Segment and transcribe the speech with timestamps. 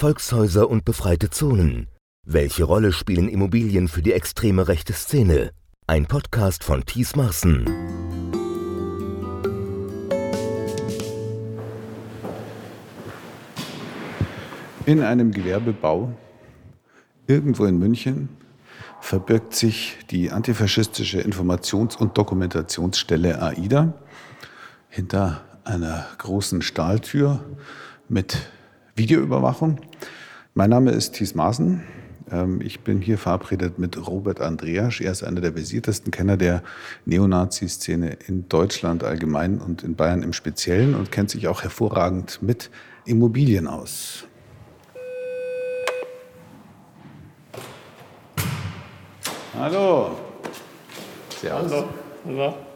[0.00, 1.86] Volkshäuser und befreite Zonen.
[2.26, 5.50] Welche Rolle spielen Immobilien für die extreme rechte Szene?
[5.86, 7.66] Ein Podcast von Thies Marsen.
[14.86, 16.14] In einem Gewerbebau
[17.26, 18.30] irgendwo in München
[19.02, 23.92] verbirgt sich die antifaschistische Informations- und Dokumentationsstelle AIDA
[24.88, 27.44] hinter einer großen Stahltür
[28.08, 28.38] mit
[29.00, 29.78] Videoüberwachung.
[30.52, 31.82] Mein Name ist Thies Maaßen.
[32.30, 35.00] Ähm, ich bin hier verabredet mit Robert Andreasch.
[35.00, 36.62] Er ist einer der versiertesten Kenner der
[37.06, 42.68] Neonazi-Szene in Deutschland allgemein und in Bayern im Speziellen und kennt sich auch hervorragend mit
[43.06, 44.26] Immobilien aus.
[49.58, 50.10] Hallo.
[51.40, 51.72] Servus.
[51.72, 51.88] Hallo.
[52.26, 52.69] Hallo.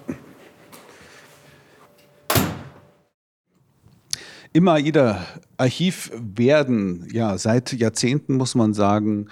[4.56, 9.26] Im AIDA-Archiv werden ja seit Jahrzehnten, muss man sagen,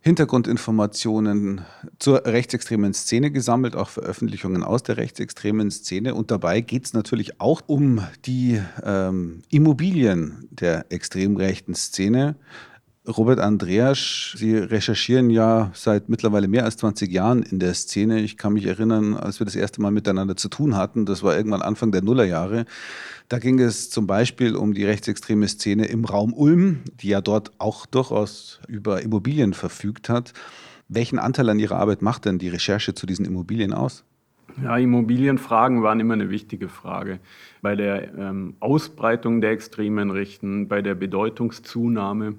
[0.00, 1.62] Hintergrundinformationen
[1.98, 6.14] zur rechtsextremen Szene gesammelt, auch Veröffentlichungen aus der rechtsextremen Szene.
[6.14, 12.36] Und dabei geht es natürlich auch um die ähm, Immobilien der extrem rechten Szene.
[13.08, 18.20] Robert Andreasch, Sie recherchieren ja seit mittlerweile mehr als 20 Jahren in der Szene.
[18.20, 21.36] Ich kann mich erinnern, als wir das erste Mal miteinander zu tun hatten, das war
[21.36, 22.66] irgendwann Anfang der Nullerjahre.
[23.30, 27.52] Da ging es zum Beispiel um die rechtsextreme Szene im Raum Ulm, die ja dort
[27.58, 30.32] auch durchaus über Immobilien verfügt hat.
[30.88, 34.04] Welchen Anteil an Ihrer Arbeit macht denn die Recherche zu diesen Immobilien aus?
[34.64, 37.20] Ja, Immobilienfragen waren immer eine wichtige Frage.
[37.62, 42.34] Bei der ähm, Ausbreitung der extremen Rechten, bei der Bedeutungszunahme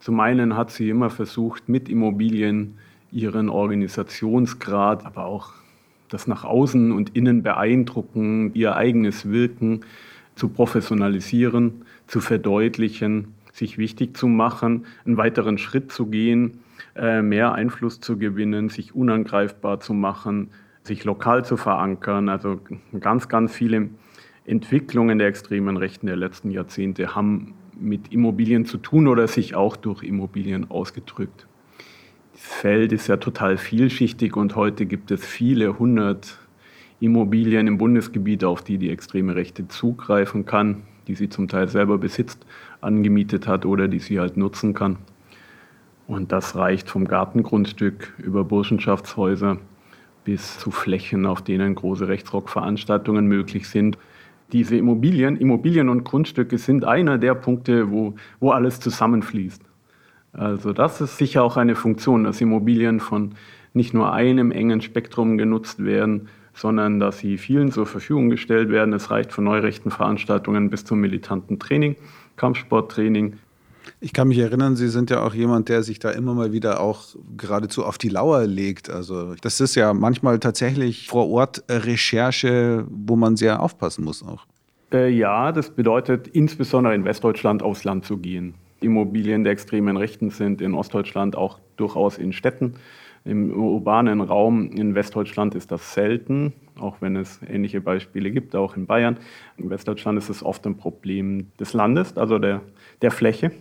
[0.00, 2.76] zum einen hat sie immer versucht, mit Immobilien
[3.10, 5.54] ihren Organisationsgrad, aber auch
[6.10, 9.80] das nach außen und innen beeindrucken, ihr eigenes Wirken
[10.40, 16.60] zu professionalisieren, zu verdeutlichen, sich wichtig zu machen, einen weiteren Schritt zu gehen,
[16.96, 20.48] äh, mehr Einfluss zu gewinnen, sich unangreifbar zu machen,
[20.82, 22.30] sich lokal zu verankern.
[22.30, 22.58] Also
[22.98, 23.90] ganz, ganz viele
[24.46, 29.76] Entwicklungen der extremen Rechten der letzten Jahrzehnte haben mit Immobilien zu tun oder sich auch
[29.76, 31.46] durch Immobilien ausgedrückt.
[32.32, 36.38] Das Feld ist ja total vielschichtig und heute gibt es viele hundert
[37.00, 41.98] Immobilien im Bundesgebiet, auf die die extreme Rechte zugreifen kann, die sie zum Teil selber
[41.98, 42.46] besitzt,
[42.80, 44.96] angemietet hat oder die sie halt nutzen kann.
[46.06, 49.58] Und das reicht vom Gartengrundstück über Burschenschaftshäuser
[50.24, 53.96] bis zu Flächen, auf denen große Rechtsrockveranstaltungen möglich sind
[54.52, 59.62] diese Immobilien, Immobilien und Grundstücke sind einer der Punkte, wo, wo alles zusammenfließt.
[60.32, 63.34] Also das ist sicher auch eine Funktion, dass Immobilien von
[63.72, 68.92] nicht nur einem engen Spektrum genutzt werden, sondern dass sie vielen zur Verfügung gestellt werden.
[68.92, 71.96] Es reicht von neurechten Veranstaltungen bis zum militanten Training,
[72.36, 73.38] Kampfsporttraining,
[74.00, 76.80] ich kann mich erinnern, Sie sind ja auch jemand, der sich da immer mal wieder
[76.80, 78.90] auch geradezu auf die Lauer legt.
[78.90, 84.46] Also das ist ja manchmal tatsächlich vor Ort Recherche, wo man sehr aufpassen muss auch.
[84.92, 88.54] Äh, ja, das bedeutet insbesondere in Westdeutschland aufs Land zu gehen.
[88.80, 92.74] Immobilien der extremen Rechten sind in Ostdeutschland auch durchaus in Städten.
[93.24, 98.76] Im urbanen Raum in Westdeutschland ist das selten, auch wenn es ähnliche Beispiele gibt, auch
[98.76, 99.18] in Bayern.
[99.58, 102.62] In Westdeutschland ist es oft ein Problem des Landes, also der,
[103.02, 103.52] der Fläche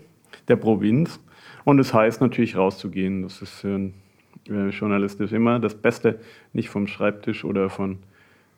[0.48, 1.20] der Provinz.
[1.64, 3.24] Und es heißt natürlich rauszugehen.
[3.24, 3.94] Das ist für einen
[4.48, 6.20] äh, Journalist immer das Beste,
[6.54, 8.00] nicht vom Schreibtisch oder von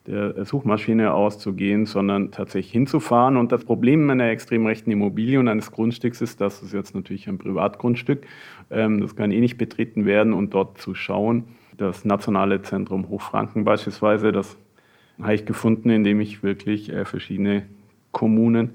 [0.07, 3.38] der Suchmaschine auszugehen, sondern tatsächlich hinzufahren.
[3.38, 7.28] Und das Problem einer extrem rechten Immobilie und eines Grundstücks ist, dass es jetzt natürlich
[7.28, 8.25] ein Privatgrundstück,
[8.72, 11.44] ähm, das kann eh nicht betreten werden und dort zu schauen.
[11.78, 14.57] Das Nationale Zentrum Hochfranken beispielsweise, das
[15.22, 17.63] habe ich gefunden, indem ich wirklich äh, verschiedene
[18.11, 18.72] Kommunen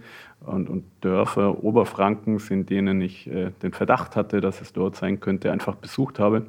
[0.46, 5.18] und, und Dörfer Oberfrankens, in denen ich äh, den Verdacht hatte, dass es dort sein
[5.18, 6.46] könnte, einfach besucht habe,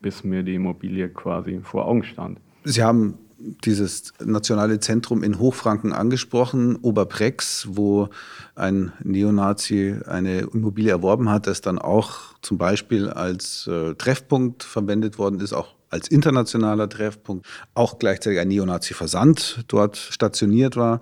[0.00, 2.40] bis mir die Immobilie quasi vor Augen stand.
[2.64, 8.08] Sie haben dieses nationale Zentrum in Hochfranken angesprochen, Oberprex, wo
[8.54, 15.18] ein Neonazi eine Immobilie erworben hat, das dann auch zum Beispiel als äh, Treffpunkt verwendet
[15.18, 21.00] worden ist, auch als internationaler Treffpunkt, auch gleichzeitig ein Neonazi-Versand dort stationiert war.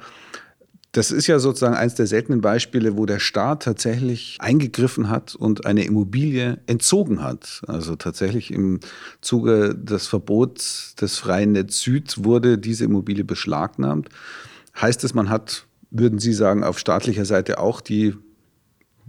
[0.95, 5.67] Das ist ja sozusagen eines der seltenen Beispiele, wo der Staat tatsächlich eingegriffen hat und
[5.67, 7.63] eine Immobilie entzogen hat.
[7.67, 8.79] Also tatsächlich im
[9.21, 14.09] Zuge des Verbots des freien Netz Süd wurde diese Immobilie beschlagnahmt.
[14.81, 18.15] Heißt es, man hat, würden Sie sagen, auf staatlicher Seite auch die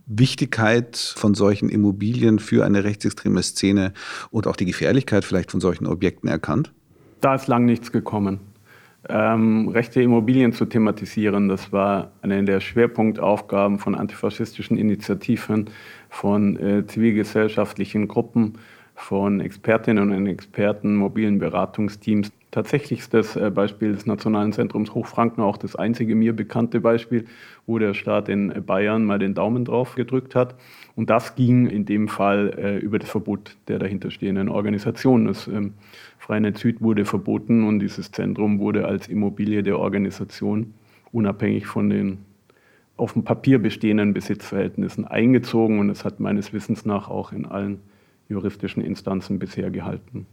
[0.08, 3.94] Wichtigkeit von solchen Immobilien für eine rechtsextreme Szene
[4.32, 6.74] und auch die Gefährlichkeit vielleicht von solchen Objekten erkannt?
[7.22, 8.40] Da ist lang nichts gekommen.
[9.10, 11.48] Ähm, rechte Immobilien zu thematisieren.
[11.48, 15.70] Das war eine der Schwerpunktaufgaben von antifaschistischen Initiativen,
[16.10, 18.58] von äh, zivilgesellschaftlichen Gruppen,
[18.96, 22.32] von Expertinnen und Experten, mobilen Beratungsteams.
[22.52, 27.26] Tatsächlich ist das äh, Beispiel des Nationalen Zentrums Hochfranken auch das einzige mir bekannte Beispiel,
[27.68, 30.56] wo der Staat in Bayern mal den Daumen drauf gedrückt hat.
[30.96, 35.26] Und das ging in dem Fall äh, über das Verbot der dahinterstehenden Organisation.
[35.26, 35.74] Das ähm,
[36.26, 40.74] Freinet Süd wurde verboten und dieses Zentrum wurde als Immobilie der Organisation
[41.12, 42.18] unabhängig von den
[42.98, 47.78] auf dem Papier bestehenden Besitzverhältnissen eingezogen und es hat meines Wissens nach auch in allen
[48.28, 50.26] juristischen Instanzen bisher gehalten.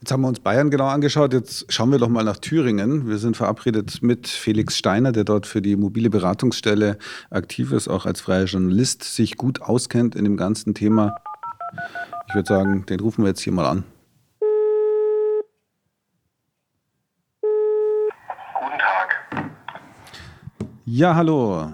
[0.00, 1.34] Jetzt haben wir uns Bayern genau angeschaut.
[1.34, 3.06] Jetzt schauen wir doch mal nach Thüringen.
[3.06, 6.96] Wir sind verabredet mit Felix Steiner, der dort für die mobile Beratungsstelle
[7.28, 11.14] aktiv ist, auch als freier Journalist, sich gut auskennt in dem ganzen Thema.
[12.26, 13.84] Ich würde sagen, den rufen wir jetzt hier mal an.
[20.88, 21.72] Ja, hallo.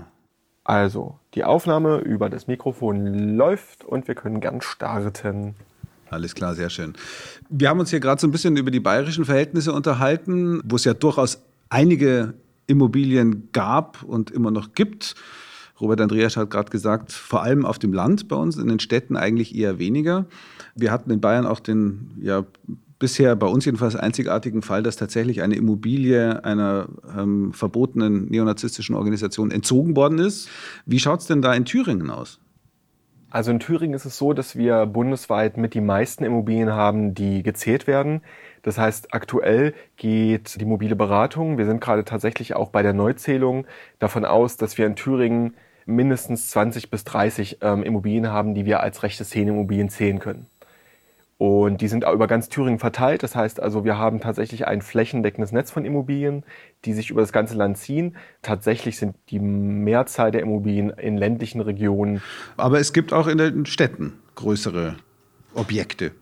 [0.64, 5.54] Also, die Aufnahme über das Mikrofon läuft und wir können gern starten.
[6.08, 6.94] Alles klar, sehr schön.
[7.50, 10.84] Wir haben uns hier gerade so ein bisschen über die bayerischen Verhältnisse unterhalten, wo es
[10.84, 12.32] ja durchaus einige
[12.66, 15.14] Immobilien gab und immer noch gibt.
[15.78, 19.16] Robert Andreas hat gerade gesagt, vor allem auf dem Land bei uns, in den Städten
[19.16, 20.24] eigentlich eher weniger.
[20.74, 22.46] Wir hatten in Bayern auch den ja,
[23.02, 26.86] bisher bei uns jedenfalls einzigartigen Fall, dass tatsächlich eine Immobilie einer
[27.18, 30.48] ähm, verbotenen neonazistischen Organisation entzogen worden ist.
[30.86, 32.38] Wie schaut es denn da in Thüringen aus?
[33.28, 37.42] Also in Thüringen ist es so, dass wir bundesweit mit die meisten Immobilien haben, die
[37.42, 38.20] gezählt werden.
[38.62, 43.66] Das heißt, aktuell geht die mobile Beratung, wir sind gerade tatsächlich auch bei der Neuzählung
[43.98, 45.56] davon aus, dass wir in Thüringen
[45.86, 50.46] mindestens 20 bis 30 ähm, Immobilien haben, die wir als rechte Szene Immobilien zählen können.
[51.42, 53.24] Und die sind auch über ganz Thüringen verteilt.
[53.24, 56.44] Das heißt also, wir haben tatsächlich ein flächendeckendes Netz von Immobilien,
[56.84, 58.16] die sich über das ganze Land ziehen.
[58.42, 62.22] Tatsächlich sind die Mehrzahl der Immobilien in ländlichen Regionen.
[62.56, 64.94] Aber es gibt auch in den Städten größere
[65.52, 66.12] Objekte.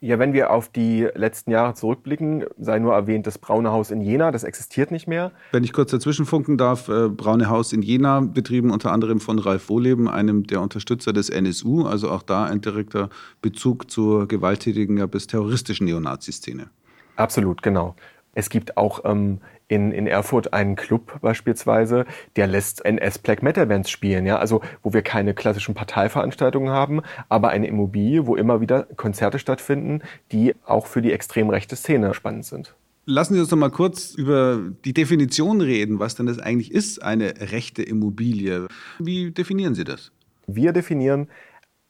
[0.00, 4.02] Ja, wenn wir auf die letzten Jahre zurückblicken, sei nur erwähnt, das Braune Haus in
[4.02, 5.32] Jena, das existiert nicht mehr.
[5.52, 9.38] Wenn ich kurz dazwischen funken darf, äh, Braune Haus in Jena, betrieben unter anderem von
[9.38, 13.08] Ralf Wohleben, einem der Unterstützer des NSU, also auch da ein direkter
[13.40, 16.68] Bezug zur gewalttätigen, ja bis terroristischen Neonazi-Szene.
[17.16, 17.96] Absolut, genau.
[18.34, 23.66] Es gibt auch ähm, in, in Erfurt einen Club beispielsweise, der lässt NS Black Metal
[23.66, 28.60] Bands spielen, ja, also wo wir keine klassischen Parteiveranstaltungen haben, aber eine Immobilie, wo immer
[28.60, 30.02] wieder Konzerte stattfinden,
[30.32, 32.74] die auch für die extrem rechte Szene spannend sind.
[33.08, 37.02] Lassen Sie uns noch mal kurz über die Definition reden, was denn das eigentlich ist,
[37.02, 38.66] eine rechte Immobilie.
[38.98, 40.10] Wie definieren Sie das?
[40.48, 41.28] Wir definieren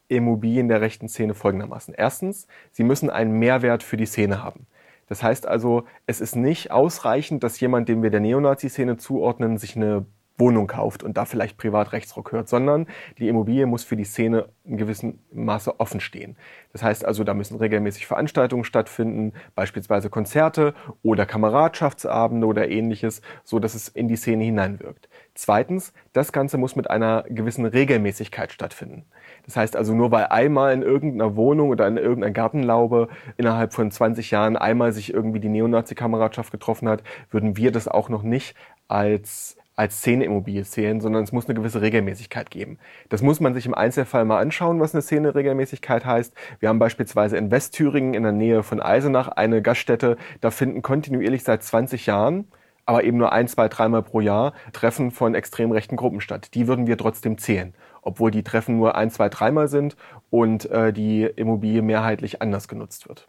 [0.09, 1.93] Immobilien der rechten Szene folgendermaßen.
[1.97, 4.67] Erstens, sie müssen einen Mehrwert für die Szene haben.
[5.07, 9.75] Das heißt also, es ist nicht ausreichend, dass jemand, dem wir der Neonazi-Szene zuordnen, sich
[9.75, 10.05] eine
[10.37, 12.85] Wohnung kauft und da vielleicht privat Rechtsrock hört, sondern
[13.17, 16.35] die Immobilie muss für die Szene in gewissem Maße offen stehen.
[16.73, 23.57] Das heißt also, da müssen regelmäßig Veranstaltungen stattfinden, beispielsweise Konzerte oder Kameradschaftsabende oder ähnliches, so
[23.59, 25.09] dass es in die Szene hineinwirkt.
[25.33, 29.05] Zweitens, das Ganze muss mit einer gewissen Regelmäßigkeit stattfinden.
[29.45, 33.07] Das heißt also, nur weil einmal in irgendeiner Wohnung oder in irgendeiner Gartenlaube
[33.37, 37.01] innerhalb von 20 Jahren einmal sich irgendwie die Neonazi-Kameradschaft getroffen hat,
[37.31, 38.55] würden wir das auch noch nicht
[38.87, 42.79] als als Szene-Immobilie zählen, sondern es muss eine gewisse Regelmäßigkeit geben.
[43.09, 46.33] Das muss man sich im Einzelfall mal anschauen, was eine Szene-Regelmäßigkeit heißt.
[46.59, 51.43] Wir haben beispielsweise in Westthüringen in der Nähe von Eisenach eine Gaststätte, da finden kontinuierlich
[51.43, 52.47] seit 20 Jahren
[52.87, 56.53] aber eben nur ein, zwei, dreimal pro Jahr Treffen von extrem rechten Gruppen statt.
[56.55, 59.97] Die würden wir trotzdem zählen, obwohl die Treffen nur ein, zwei, dreimal sind
[60.29, 63.27] und äh, die Immobilie mehrheitlich anders genutzt wird.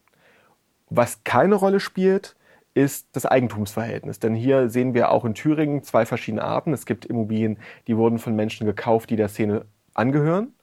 [0.91, 2.37] Was keine Rolle spielt,
[2.79, 4.21] ist das Eigentumsverhältnis.
[4.21, 6.73] Denn hier sehen wir auch in Thüringen zwei verschiedene Arten.
[6.73, 7.59] Es gibt Immobilien,
[7.89, 10.55] die wurden von Menschen gekauft, die der Szene angehören.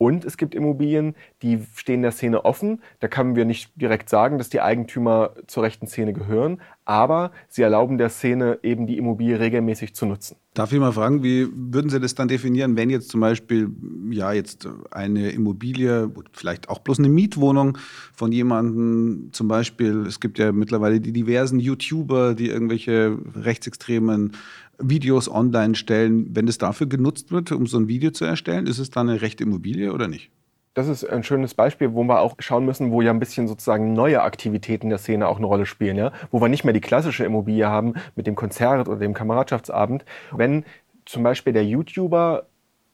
[0.00, 2.80] Und es gibt Immobilien, die stehen der Szene offen.
[3.00, 7.60] Da können wir nicht direkt sagen, dass die Eigentümer zur rechten Szene gehören, aber sie
[7.60, 10.38] erlauben der Szene eben die Immobilie regelmäßig zu nutzen.
[10.54, 13.70] Darf ich mal fragen, wie würden Sie das dann definieren, wenn jetzt zum Beispiel
[14.10, 17.76] ja jetzt eine Immobilie, vielleicht auch bloß eine Mietwohnung
[18.14, 24.32] von jemandem, zum Beispiel, es gibt ja mittlerweile die diversen YouTuber, die irgendwelche rechtsextremen
[24.80, 28.78] Videos online stellen, wenn es dafür genutzt wird, um so ein Video zu erstellen, ist
[28.78, 30.30] es dann eine rechte Immobilie oder nicht?
[30.74, 33.92] Das ist ein schönes Beispiel, wo wir auch schauen müssen, wo ja ein bisschen sozusagen
[33.92, 36.12] neue Aktivitäten der Szene auch eine Rolle spielen, ja?
[36.30, 40.04] wo wir nicht mehr die klassische Immobilie haben mit dem Konzert oder dem Kameradschaftsabend.
[40.30, 40.64] Wenn
[41.06, 42.46] zum Beispiel der YouTuber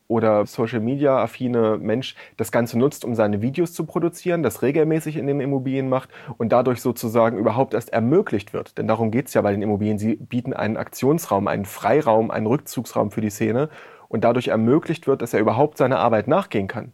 [0.07, 5.17] oder Social Media affine Mensch das Ganze nutzt, um seine Videos zu produzieren, das regelmäßig
[5.17, 8.77] in den Immobilien macht und dadurch sozusagen überhaupt erst ermöglicht wird.
[8.77, 9.99] Denn darum geht es ja bei den Immobilien.
[9.99, 13.69] Sie bieten einen Aktionsraum, einen Freiraum, einen Rückzugsraum für die Szene
[14.07, 16.93] und dadurch ermöglicht wird, dass er überhaupt seiner Arbeit nachgehen kann.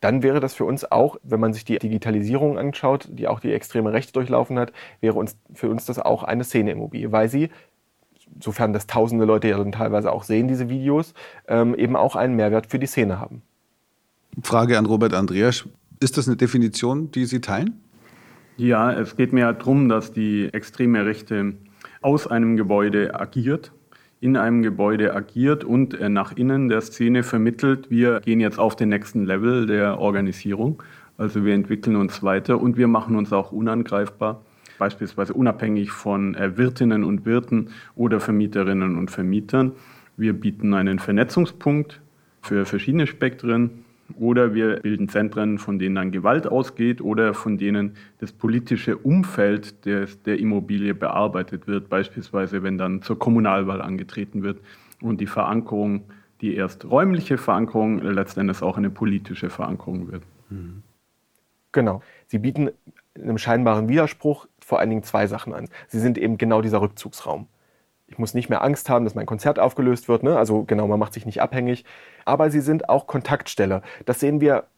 [0.00, 3.52] Dann wäre das für uns auch, wenn man sich die Digitalisierung anschaut, die auch die
[3.52, 7.50] extreme Rechte durchlaufen hat, wäre uns, für uns das auch eine Szene-Immobilie, weil sie
[8.40, 11.14] sofern das tausende Leute ja dann teilweise auch sehen, diese Videos,
[11.48, 13.42] ähm, eben auch einen Mehrwert für die Szene haben.
[14.42, 15.64] Frage an Robert Andreas.
[16.00, 17.80] Ist das eine Definition, die Sie teilen?
[18.56, 21.54] Ja, es geht mir darum, dass die extreme Rechte
[22.02, 23.72] aus einem Gebäude agiert,
[24.20, 28.76] in einem Gebäude agiert und äh, nach innen der Szene vermittelt, wir gehen jetzt auf
[28.76, 30.82] den nächsten Level der Organisierung.
[31.16, 34.42] Also wir entwickeln uns weiter und wir machen uns auch unangreifbar
[34.80, 39.72] beispielsweise unabhängig von äh, Wirtinnen und Wirten oder Vermieterinnen und Vermietern.
[40.16, 42.00] Wir bieten einen Vernetzungspunkt
[42.42, 43.84] für verschiedene Spektren
[44.18, 49.84] oder wir bilden Zentren, von denen dann Gewalt ausgeht oder von denen das politische Umfeld
[49.84, 54.58] des, der Immobilie bearbeitet wird, beispielsweise wenn dann zur Kommunalwahl angetreten wird
[55.00, 56.04] und die Verankerung,
[56.40, 60.22] die erst räumliche Verankerung, letztendlich auch eine politische Verankerung wird.
[61.72, 62.02] Genau.
[62.26, 62.70] Sie bieten
[63.14, 65.68] in einem scheinbaren Widerspruch vor allen Dingen zwei Sachen an.
[65.88, 67.48] Sie sind eben genau dieser Rückzugsraum.
[68.06, 70.22] Ich muss nicht mehr Angst haben, dass mein Konzert aufgelöst wird.
[70.22, 70.38] Ne?
[70.38, 71.84] Also genau, man macht sich nicht abhängig.
[72.24, 73.82] Aber sie sind auch Kontaktstelle.
[74.06, 74.68] Das sehen wir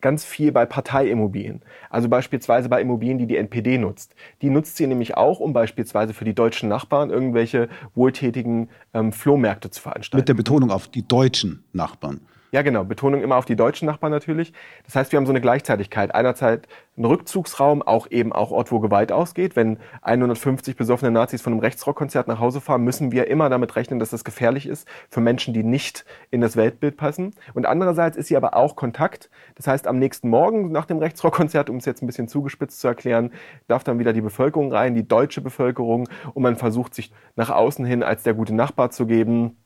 [0.00, 1.62] ganz viel bei Parteiimmobilien.
[1.90, 4.14] Also beispielsweise bei Immobilien, die die NPD nutzt.
[4.42, 9.70] Die nutzt sie nämlich auch, um beispielsweise für die deutschen Nachbarn irgendwelche wohltätigen ähm, Flohmärkte
[9.70, 10.20] zu veranstalten.
[10.20, 12.20] Mit der Betonung auf die deutschen Nachbarn.
[12.52, 12.84] Ja, genau.
[12.84, 14.52] Betonung immer auf die deutschen Nachbarn natürlich.
[14.84, 16.14] Das heißt, wir haben so eine Gleichzeitigkeit.
[16.14, 19.56] Einerseits ein Rückzugsraum, auch eben auch Ort, wo Gewalt ausgeht.
[19.56, 23.98] Wenn 150 besoffene Nazis von einem Rechtsrockkonzert nach Hause fahren, müssen wir immer damit rechnen,
[23.98, 27.34] dass das gefährlich ist für Menschen, die nicht in das Weltbild passen.
[27.54, 29.28] Und andererseits ist sie aber auch Kontakt.
[29.56, 32.86] Das heißt, am nächsten Morgen nach dem Rechtsrockkonzert, um es jetzt ein bisschen zugespitzt zu
[32.86, 33.32] erklären,
[33.66, 36.08] darf dann wieder die Bevölkerung rein, die deutsche Bevölkerung.
[36.32, 39.56] Und man versucht sich nach außen hin als der gute Nachbar zu geben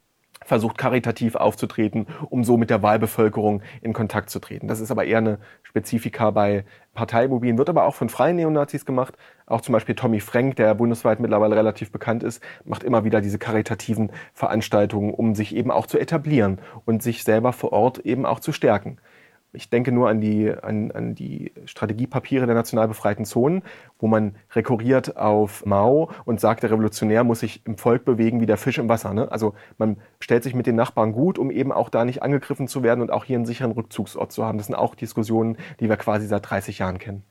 [0.44, 4.68] versucht karitativ aufzutreten, um so mit der Wahlbevölkerung in Kontakt zu treten.
[4.68, 9.16] Das ist aber eher eine Spezifika bei Parteiimmobilien, wird aber auch von freien Neonazis gemacht.
[9.46, 13.38] Auch zum Beispiel Tommy Frank, der bundesweit mittlerweile relativ bekannt ist, macht immer wieder diese
[13.38, 18.40] karitativen Veranstaltungen, um sich eben auch zu etablieren und sich selber vor Ort eben auch
[18.40, 18.98] zu stärken.
[19.52, 23.62] Ich denke nur an die, an, an die Strategiepapiere der national befreiten Zonen,
[23.98, 28.46] wo man rekurriert auf Mao und sagt, der Revolutionär muss sich im Volk bewegen wie
[28.46, 29.12] der Fisch im Wasser.
[29.12, 29.30] Ne?
[29.32, 32.84] Also man stellt sich mit den Nachbarn gut, um eben auch da nicht angegriffen zu
[32.84, 34.58] werden und auch hier einen sicheren Rückzugsort zu haben.
[34.58, 37.24] Das sind auch Diskussionen, die wir quasi seit 30 Jahren kennen.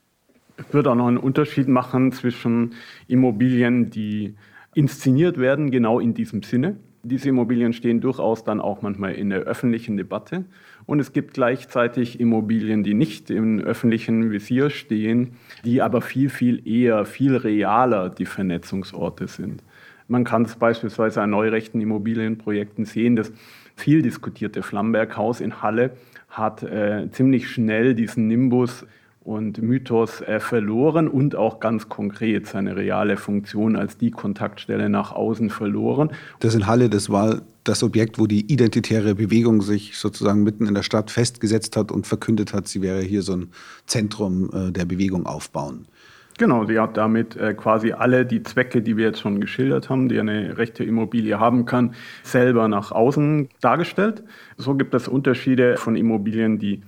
[0.58, 2.74] Ich würde auch noch einen Unterschied machen zwischen
[3.08, 4.36] Immobilien, die
[4.74, 6.76] inszeniert werden, genau in diesem Sinne.
[7.04, 10.44] Diese Immobilien stehen durchaus dann auch manchmal in der öffentlichen Debatte
[10.90, 16.68] und es gibt gleichzeitig Immobilien, die nicht im öffentlichen Visier stehen, die aber viel, viel
[16.68, 19.62] eher, viel realer die Vernetzungsorte sind.
[20.08, 23.16] Man kann es beispielsweise an neurechten Immobilienprojekten sehen.
[23.16, 23.32] Das
[23.76, 25.92] viel diskutierte Flamberghaus in Halle
[26.28, 28.88] hat äh, ziemlich schnell diesen Nimbus
[29.30, 35.12] und Mythos äh, verloren und auch ganz konkret seine reale Funktion als die Kontaktstelle nach
[35.12, 36.10] außen verloren.
[36.40, 40.74] Das in Halle, das war das Objekt, wo die identitäre Bewegung sich sozusagen mitten in
[40.74, 43.50] der Stadt festgesetzt hat und verkündet hat, sie wäre hier so ein
[43.86, 45.86] Zentrum äh, der Bewegung aufbauen.
[46.40, 50.10] Genau, sie hat damit äh, quasi alle die Zwecke, die wir jetzt schon geschildert haben,
[50.10, 51.94] die eine rechte Immobilie haben kann,
[52.24, 54.24] selber nach außen dargestellt.
[54.58, 56.82] So gibt es Unterschiede von Immobilien, die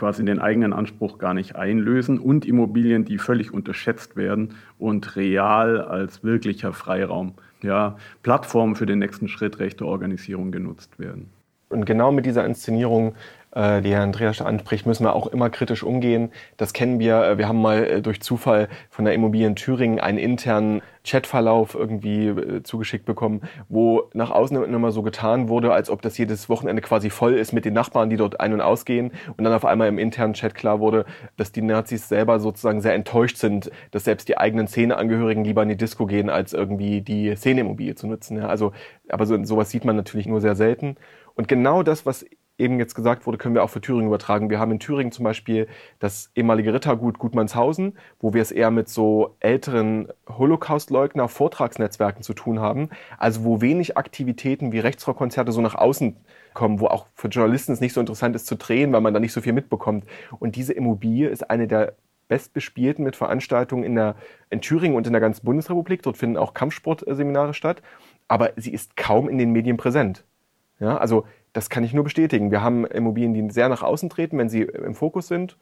[0.00, 5.78] quasi den eigenen Anspruch gar nicht einlösen und Immobilien, die völlig unterschätzt werden und real
[5.82, 11.28] als wirklicher Freiraum, ja, Plattform für den nächsten Schritt rechter Organisierung genutzt werden.
[11.68, 13.14] Und genau mit dieser Inszenierung
[13.52, 16.30] äh, die Herr Andreas anspricht, müssen wir auch immer kritisch umgehen.
[16.56, 17.22] Das kennen wir.
[17.22, 21.74] Äh, wir haben mal äh, durch Zufall von der Immobilie in Thüringen einen internen Chatverlauf
[21.74, 26.82] irgendwie zugeschickt bekommen, wo nach außen immer so getan wurde, als ob das jedes Wochenende
[26.82, 29.12] quasi voll ist mit den Nachbarn, die dort ein- und ausgehen.
[29.36, 32.94] Und dann auf einmal im internen Chat klar wurde, dass die Nazis selber sozusagen sehr
[32.94, 37.34] enttäuscht sind, dass selbst die eigenen Szeneangehörigen lieber in die Disco gehen, als irgendwie die
[37.34, 38.36] Szeneimmobilie zu nutzen.
[38.36, 38.72] Ja, also,
[39.08, 40.96] aber so, sowas sieht man natürlich nur sehr selten.
[41.34, 42.26] Und genau das, was
[42.60, 44.50] eben jetzt gesagt wurde, können wir auch für Thüringen übertragen.
[44.50, 45.66] Wir haben in Thüringen zum Beispiel
[45.98, 52.60] das ehemalige Rittergut Gutmannshausen, wo wir es eher mit so älteren Holocaust-Leugner Vortragsnetzwerken zu tun
[52.60, 52.90] haben.
[53.18, 56.16] Also wo wenig Aktivitäten wie Rechtsrockkonzerte so nach außen
[56.54, 59.20] kommen, wo auch für Journalisten es nicht so interessant ist zu drehen, weil man da
[59.20, 60.04] nicht so viel mitbekommt.
[60.38, 61.94] Und diese Immobilie ist eine der
[62.28, 64.14] bestbespielten mit Veranstaltungen in, der,
[64.50, 66.02] in Thüringen und in der ganzen Bundesrepublik.
[66.02, 67.82] Dort finden auch Kampfsportseminare statt.
[68.28, 70.24] Aber sie ist kaum in den Medien präsent.
[70.78, 72.50] Ja, also Das kann ich nur bestätigen.
[72.50, 75.56] Wir haben Immobilien, die sehr nach außen treten, wenn sie im Fokus sind.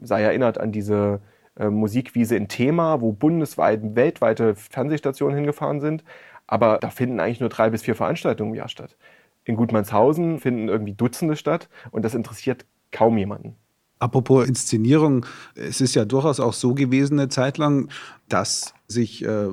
[0.00, 1.20] Sei erinnert an diese
[1.56, 6.04] äh, Musikwiese in Thema, wo bundesweit, weltweite Fernsehstationen hingefahren sind.
[6.46, 8.96] Aber da finden eigentlich nur drei bis vier Veranstaltungen im Jahr statt.
[9.44, 13.56] In Gutmannshausen finden irgendwie Dutzende statt und das interessiert kaum jemanden.
[14.00, 17.90] Apropos Inszenierung, es ist ja durchaus auch so gewesen eine Zeit lang,
[18.28, 19.48] dass sich äh,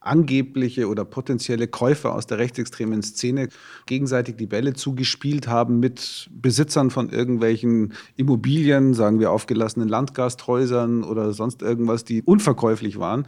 [0.00, 3.48] angebliche oder potenzielle Käufer aus der rechtsextremen Szene
[3.86, 11.32] gegenseitig die Bälle zugespielt haben mit Besitzern von irgendwelchen Immobilien, sagen wir aufgelassenen Landgasthäusern oder
[11.32, 13.26] sonst irgendwas, die unverkäuflich waren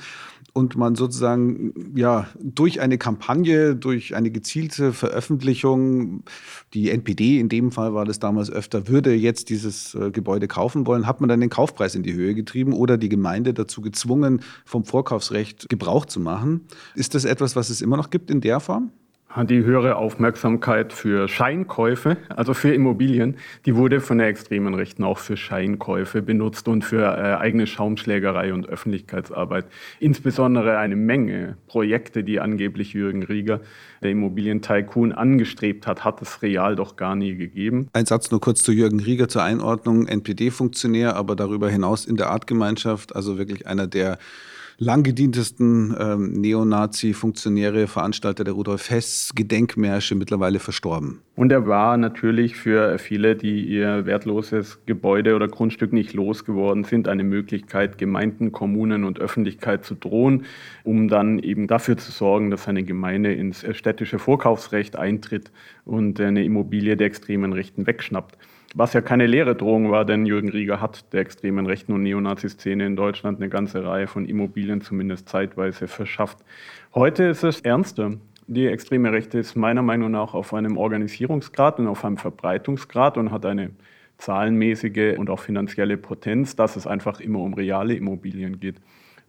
[0.52, 6.24] und man sozusagen ja durch eine Kampagne, durch eine gezielte Veröffentlichung,
[6.74, 10.86] die NPD in dem Fall war das damals öfter, würde jetzt dieses äh, Gebäude kaufen
[10.86, 14.42] wollen, hat man dann den Kaufpreis in die Höhe getrieben oder die Gemeinde dazu gezwungen,
[14.64, 16.59] vom Vorkaufsrecht Gebrauch zu machen.
[16.94, 18.90] Ist das etwas, was es immer noch gibt in der Form?
[19.48, 25.18] Die höhere Aufmerksamkeit für Scheinkäufe, also für Immobilien, die wurde von der extremen Rechten auch
[25.18, 29.66] für Scheinkäufe benutzt und für äh, eigene Schaumschlägerei und Öffentlichkeitsarbeit.
[30.00, 33.60] Insbesondere eine Menge Projekte, die angeblich Jürgen Rieger,
[34.02, 37.88] der Immobilientycoon, angestrebt hat, hat es real doch gar nie gegeben.
[37.92, 40.08] Ein Satz nur kurz zu Jürgen Rieger zur Einordnung.
[40.08, 44.18] NPD-Funktionär, aber darüber hinaus in der Artgemeinschaft, also wirklich einer der
[44.80, 51.20] langgedientesten ähm, Neonazi-Funktionäre, Veranstalter der Rudolf Hess Gedenkmärsche, mittlerweile verstorben.
[51.36, 57.08] Und er war natürlich für viele, die ihr wertloses Gebäude oder Grundstück nicht losgeworden sind,
[57.08, 60.44] eine Möglichkeit, Gemeinden, Kommunen und Öffentlichkeit zu drohen,
[60.82, 65.52] um dann eben dafür zu sorgen, dass eine Gemeinde ins städtische Vorkaufsrecht eintritt
[65.84, 68.38] und eine Immobilie der extremen Rechten wegschnappt.
[68.76, 72.86] Was ja keine leere Drohung war, denn Jürgen Rieger hat der extremen Rechten und Neonazi-Szene
[72.86, 76.38] in Deutschland eine ganze Reihe von Immobilien zumindest zeitweise verschafft.
[76.94, 78.12] Heute ist es ernster.
[78.46, 83.32] Die extreme Rechte ist meiner Meinung nach auf einem Organisierungsgrad und auf einem Verbreitungsgrad und
[83.32, 83.70] hat eine
[84.18, 88.76] zahlenmäßige und auch finanzielle Potenz, dass es einfach immer um reale Immobilien geht.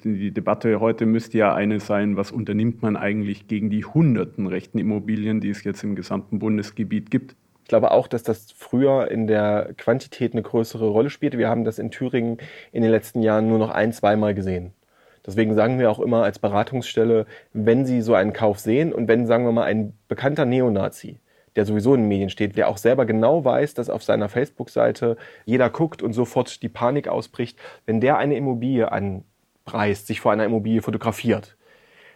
[0.03, 4.77] Die Debatte heute müsste ja eine sein, was unternimmt man eigentlich gegen die hunderten rechten
[4.77, 7.35] Immobilien, die es jetzt im gesamten Bundesgebiet gibt
[7.71, 11.37] glaube auch, dass das früher in der Quantität eine größere Rolle spielte.
[11.37, 12.37] Wir haben das in Thüringen
[12.73, 14.73] in den letzten Jahren nur noch ein, zweimal gesehen.
[15.25, 19.25] Deswegen sagen wir auch immer als Beratungsstelle, wenn Sie so einen Kauf sehen und wenn,
[19.25, 21.19] sagen wir mal, ein bekannter Neonazi,
[21.55, 25.15] der sowieso in den Medien steht, der auch selber genau weiß, dass auf seiner Facebook-Seite
[25.45, 30.43] jeder guckt und sofort die Panik ausbricht, wenn der eine Immobilie anpreist, sich vor einer
[30.43, 31.55] Immobilie fotografiert,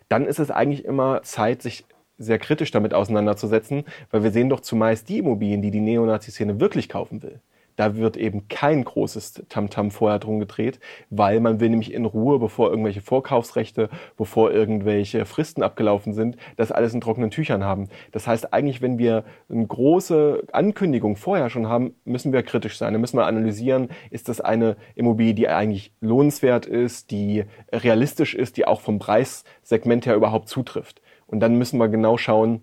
[0.10, 1.86] dann ist es eigentlich immer Zeit, sich
[2.18, 6.90] sehr kritisch damit auseinanderzusetzen, weil wir sehen doch zumeist die Immobilien, die die Neonazi-Szene wirklich
[6.90, 7.42] kaufen will.
[7.76, 12.06] Da wird eben kein großes Tamtam -Tam vorher drum gedreht, weil man will nämlich in
[12.06, 17.90] Ruhe, bevor irgendwelche Vorkaufsrechte, bevor irgendwelche Fristen abgelaufen sind, das alles in trockenen Tüchern haben.
[18.12, 22.94] Das heißt eigentlich, wenn wir eine große Ankündigung vorher schon haben, müssen wir kritisch sein.
[22.94, 28.58] Dann müssen wir analysieren, ist das eine Immobilie, die eigentlich lohnenswert ist, die realistisch ist,
[28.58, 31.02] die auch vom Preissegment her überhaupt zutrifft.
[31.28, 32.62] Und dann müssen wir genau schauen,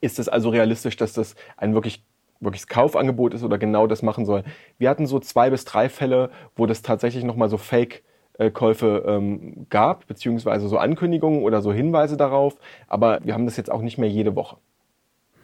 [0.00, 2.04] ist es also realistisch, dass das ein wirklich
[2.40, 4.44] wirkliches Kaufangebot ist oder genau das machen soll.
[4.78, 10.06] Wir hatten so zwei bis drei Fälle, wo das tatsächlich nochmal so Fake-Käufe ähm, gab,
[10.06, 12.56] beziehungsweise so Ankündigungen oder so Hinweise darauf.
[12.88, 14.56] Aber wir haben das jetzt auch nicht mehr jede Woche.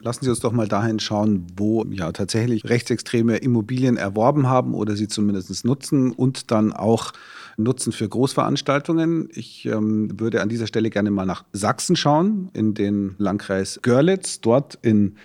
[0.01, 4.95] Lassen Sie uns doch mal dahin schauen, wo ja tatsächlich rechtsextreme Immobilien erworben haben oder
[4.95, 7.13] sie zumindest nutzen und dann auch
[7.57, 9.29] nutzen für Großveranstaltungen.
[9.33, 14.41] Ich ähm, würde an dieser Stelle gerne mal nach Sachsen schauen, in den Landkreis Görlitz.
[14.41, 15.17] Dort in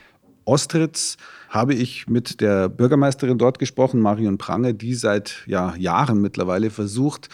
[0.46, 1.18] Ostritz
[1.50, 7.30] habe ich mit der Bürgermeisterin dort gesprochen, Marion Prange, die seit ja, Jahren mittlerweile versucht,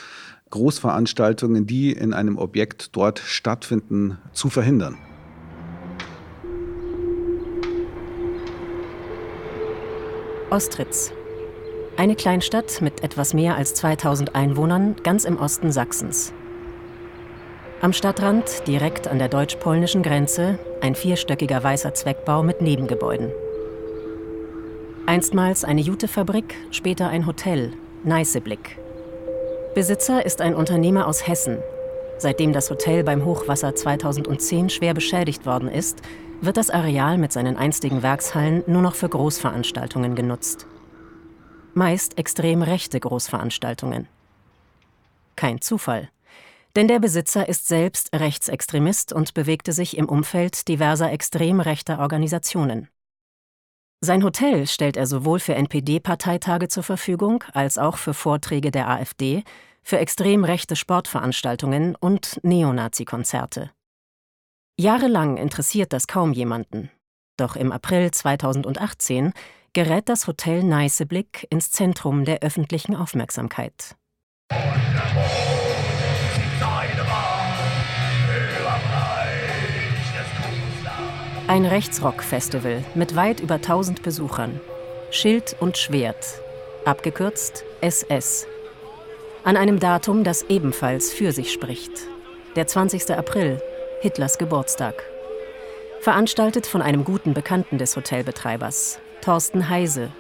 [0.50, 4.98] Großveranstaltungen, die in einem Objekt dort stattfinden, zu verhindern.
[10.50, 11.12] Ostritz,
[11.98, 16.32] eine Kleinstadt mit etwas mehr als 2000 Einwohnern ganz im Osten Sachsens.
[17.82, 23.30] Am Stadtrand, direkt an der deutsch-polnischen Grenze, ein vierstöckiger weißer Zweckbau mit Nebengebäuden.
[25.06, 27.74] Einstmals eine Jutefabrik, später ein Hotel,
[28.06, 28.78] Neißeblick.
[29.76, 31.58] Besitzer ist ein Unternehmer aus Hessen.
[32.20, 36.02] Seitdem das Hotel beim Hochwasser 2010 schwer beschädigt worden ist,
[36.42, 40.68] wird das Areal mit seinen einstigen Werkshallen nur noch für Großveranstaltungen genutzt
[41.78, 44.08] meist extrem rechte Großveranstaltungen.
[45.36, 46.10] Kein Zufall.
[46.76, 52.90] Denn der Besitzer ist selbst Rechtsextremist und bewegte sich im Umfeld diverser extrem rechter Organisationen.
[54.02, 59.44] Sein Hotel stellt er sowohl für NPD-Parteitage zur Verfügung als auch für Vorträge der AfD,
[59.88, 63.72] für extrem rechte Sportveranstaltungen und Neonazi-Konzerte.
[64.78, 66.92] Jahrelang interessiert das kaum jemanden.
[67.38, 69.32] Doch im April 2018
[69.72, 73.96] gerät das Hotel Neißeblick ins Zentrum der öffentlichen Aufmerksamkeit.
[81.48, 84.60] Ein Rechtsrock-Festival mit weit über 1000 Besuchern.
[85.12, 86.42] Schild und Schwert,
[86.84, 88.48] abgekürzt SS.
[89.48, 91.94] An einem Datum, das ebenfalls für sich spricht.
[92.58, 93.12] Der 20.
[93.12, 93.62] April,
[94.02, 95.02] Hitlers Geburtstag.
[96.02, 100.12] Veranstaltet von einem guten Bekannten des Hotelbetreibers, Thorsten Heise,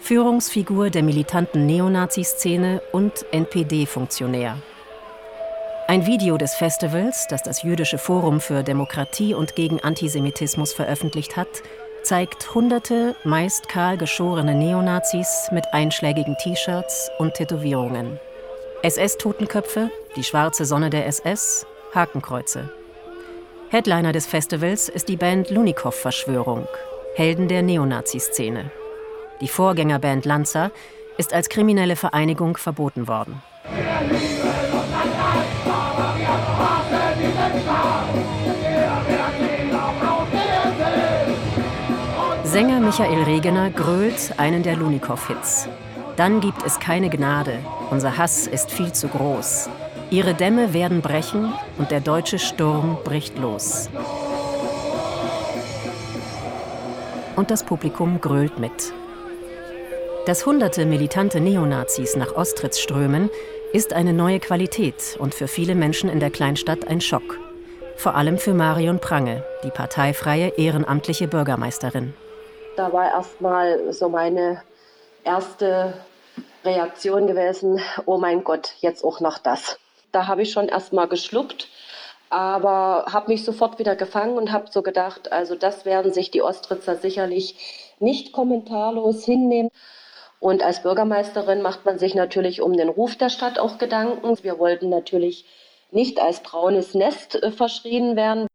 [0.00, 4.58] Führungsfigur der militanten Neonazi-Szene und NPD-Funktionär.
[5.88, 11.62] Ein Video des Festivals, das das Jüdische Forum für Demokratie und gegen Antisemitismus veröffentlicht hat,
[12.02, 18.20] zeigt hunderte, meist kahl geschorene Neonazis mit einschlägigen T-Shirts und Tätowierungen.
[18.82, 22.70] SS-Totenköpfe, die schwarze Sonne der SS, Hakenkreuze.
[23.70, 26.68] Headliner des Festivals ist die Band Lunikow-Verschwörung,
[27.14, 28.70] Helden der Neonazi-Szene.
[29.40, 30.70] Die Vorgängerband Lanza
[31.16, 33.42] ist als kriminelle Vereinigung verboten worden.
[42.44, 45.68] Sänger Michael Regener grölt einen der Lunikow-Hits.
[46.16, 47.58] Dann gibt es keine Gnade,
[47.90, 49.68] unser Hass ist viel zu groß.
[50.10, 53.90] Ihre Dämme werden brechen und der deutsche Sturm bricht los.
[57.36, 58.94] Und das Publikum grölt mit.
[60.24, 63.28] Dass hunderte militante Neonazis nach Ostritz strömen,
[63.74, 67.38] ist eine neue Qualität und für viele Menschen in der Kleinstadt ein Schock.
[67.96, 72.14] Vor allem für Marion Prange, die parteifreie ehrenamtliche Bürgermeisterin.
[72.76, 74.62] Da war erstmal so meine
[75.26, 75.94] erste
[76.64, 79.78] Reaktion gewesen, oh mein Gott, jetzt auch noch das.
[80.12, 81.68] Da habe ich schon erstmal geschluckt,
[82.30, 86.42] aber habe mich sofort wieder gefangen und habe so gedacht, also das werden sich die
[86.42, 87.56] Ostritzer sicherlich
[87.98, 89.70] nicht kommentarlos hinnehmen.
[90.38, 94.36] Und als Bürgermeisterin macht man sich natürlich um den Ruf der Stadt auch Gedanken.
[94.42, 95.44] Wir wollten natürlich
[95.90, 98.45] nicht als braunes Nest äh, verschrien werden.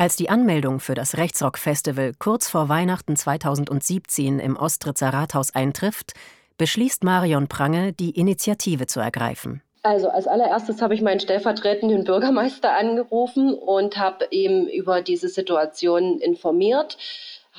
[0.00, 6.14] Als die Anmeldung für das Rechtsrock-Festival kurz vor Weihnachten 2017 im Ostritzer Rathaus eintrifft,
[6.56, 9.60] beschließt Marion Prange, die Initiative zu ergreifen.
[9.82, 16.18] Also als allererstes habe ich meinen stellvertretenden Bürgermeister angerufen und habe ihm über diese Situation
[16.18, 16.96] informiert,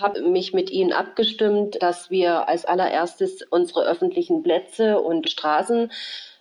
[0.02, 5.92] habe mich mit ihnen abgestimmt, dass wir als allererstes unsere öffentlichen Plätze und Straßen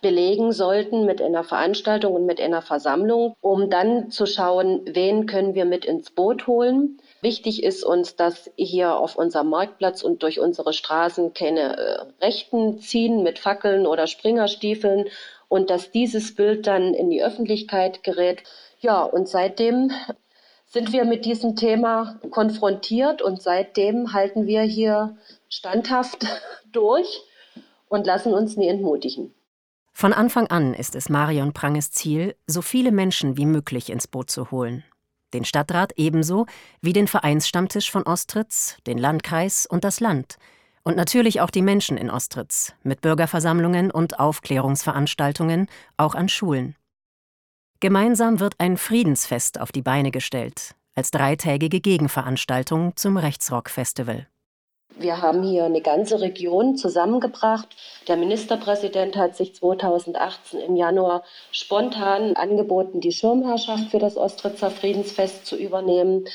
[0.01, 5.53] belegen sollten mit einer Veranstaltung und mit einer Versammlung, um dann zu schauen, wen können
[5.53, 6.99] wir mit ins Boot holen.
[7.21, 12.79] Wichtig ist uns, dass hier auf unserem Marktplatz und durch unsere Straßen keine äh, Rechten
[12.79, 15.05] ziehen mit Fackeln oder Springerstiefeln
[15.47, 18.43] und dass dieses Bild dann in die Öffentlichkeit gerät.
[18.79, 19.91] Ja, und seitdem
[20.71, 25.17] sind wir mit diesem Thema konfrontiert und seitdem halten wir hier
[25.49, 26.25] standhaft
[26.71, 27.21] durch
[27.89, 29.33] und lassen uns nie entmutigen.
[29.91, 34.31] Von Anfang an ist es Marion Pranges Ziel, so viele Menschen wie möglich ins Boot
[34.31, 34.85] zu holen.
[35.33, 36.45] Den Stadtrat ebenso
[36.81, 40.37] wie den Vereinsstammtisch von Ostritz, den Landkreis und das Land.
[40.83, 46.75] Und natürlich auch die Menschen in Ostritz mit Bürgerversammlungen und Aufklärungsveranstaltungen, auch an Schulen.
[47.81, 54.27] Gemeinsam wird ein Friedensfest auf die Beine gestellt, als dreitägige Gegenveranstaltung zum Rechtsrock-Festival.
[54.99, 57.69] Wir haben hier eine ganze Region zusammengebracht.
[58.07, 65.47] Der Ministerpräsident hat sich 2018 im Januar spontan angeboten, die Schirmherrschaft für das Ostritzer Friedensfest
[65.47, 66.25] zu übernehmen.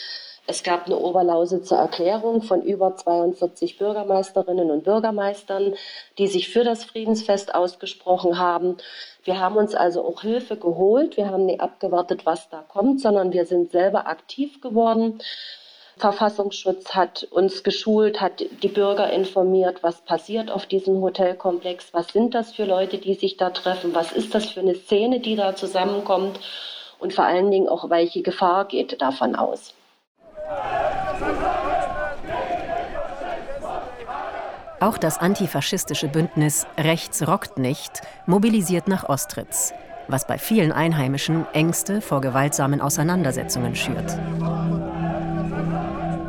[0.49, 5.75] Es gab eine Oberlausitzer Erklärung von über 42 Bürgermeisterinnen und Bürgermeistern,
[6.19, 8.77] die sich für das Friedensfest ausgesprochen haben.
[9.25, 11.17] Wir haben uns also auch Hilfe geholt.
[11.17, 15.21] Wir haben nicht abgewartet, was da kommt, sondern wir sind selber aktiv geworden.
[15.97, 22.35] Verfassungsschutz hat uns geschult, hat die Bürger informiert, was passiert auf diesem Hotelkomplex, was sind
[22.35, 25.57] das für Leute, die sich da treffen, was ist das für eine Szene, die da
[25.57, 26.39] zusammenkommt
[26.99, 29.73] und vor allen Dingen auch, welche Gefahr geht davon aus.
[34.79, 39.73] Auch das antifaschistische Bündnis Rechts rockt nicht mobilisiert nach Ostritz,
[40.07, 44.17] was bei vielen Einheimischen Ängste vor gewaltsamen Auseinandersetzungen schürt.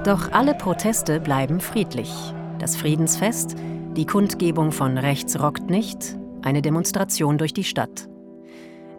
[0.06, 2.14] Doch alle Proteste bleiben friedlich.
[2.60, 3.56] Das Friedensfest,
[3.98, 8.08] die Kundgebung von Rechts rockt nicht, eine Demonstration durch die Stadt.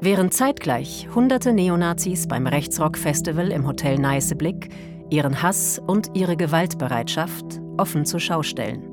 [0.00, 4.68] Während zeitgleich hunderte Neonazis beim Rechtsrock-Festival im Hotel Neißeblick
[5.10, 8.88] ihren Hass und ihre Gewaltbereitschaft offen zur Schau stellen.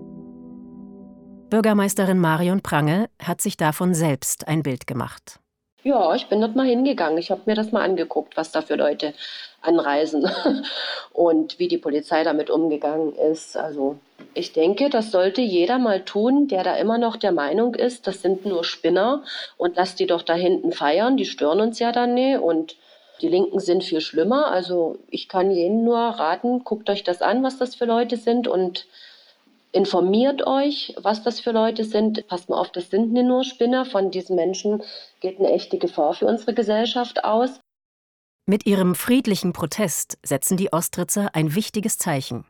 [1.50, 5.40] Bürgermeisterin Marion Prange hat sich davon selbst ein Bild gemacht.
[5.84, 7.20] Ja, ich bin dort mal hingegangen.
[7.20, 9.14] Ich habe mir das mal angeguckt, was da für Leute
[9.62, 10.28] anreisen
[11.14, 13.56] und wie die Polizei damit umgegangen ist.
[13.56, 14.00] Also
[14.34, 18.24] ich denke, das sollte jeder mal tun, der da immer noch der Meinung ist, das
[18.24, 19.24] sind nur Spinner
[19.58, 22.78] und lasst die doch da hinten feiern, die stören uns ja dann nicht und
[23.22, 24.52] die Linken sind viel schlimmer.
[24.52, 28.48] Also ich kann jeden nur raten, guckt euch das an, was das für Leute sind
[28.48, 28.88] und
[29.72, 32.28] informiert euch, was das für Leute sind.
[32.28, 33.86] Passt mal auf, das sind nur Spinner.
[33.86, 34.82] Von diesen Menschen
[35.20, 37.60] geht eine echte Gefahr für unsere Gesellschaft aus.
[38.48, 42.46] Mit ihrem friedlichen Protest setzen die Ostritzer ein wichtiges Zeichen.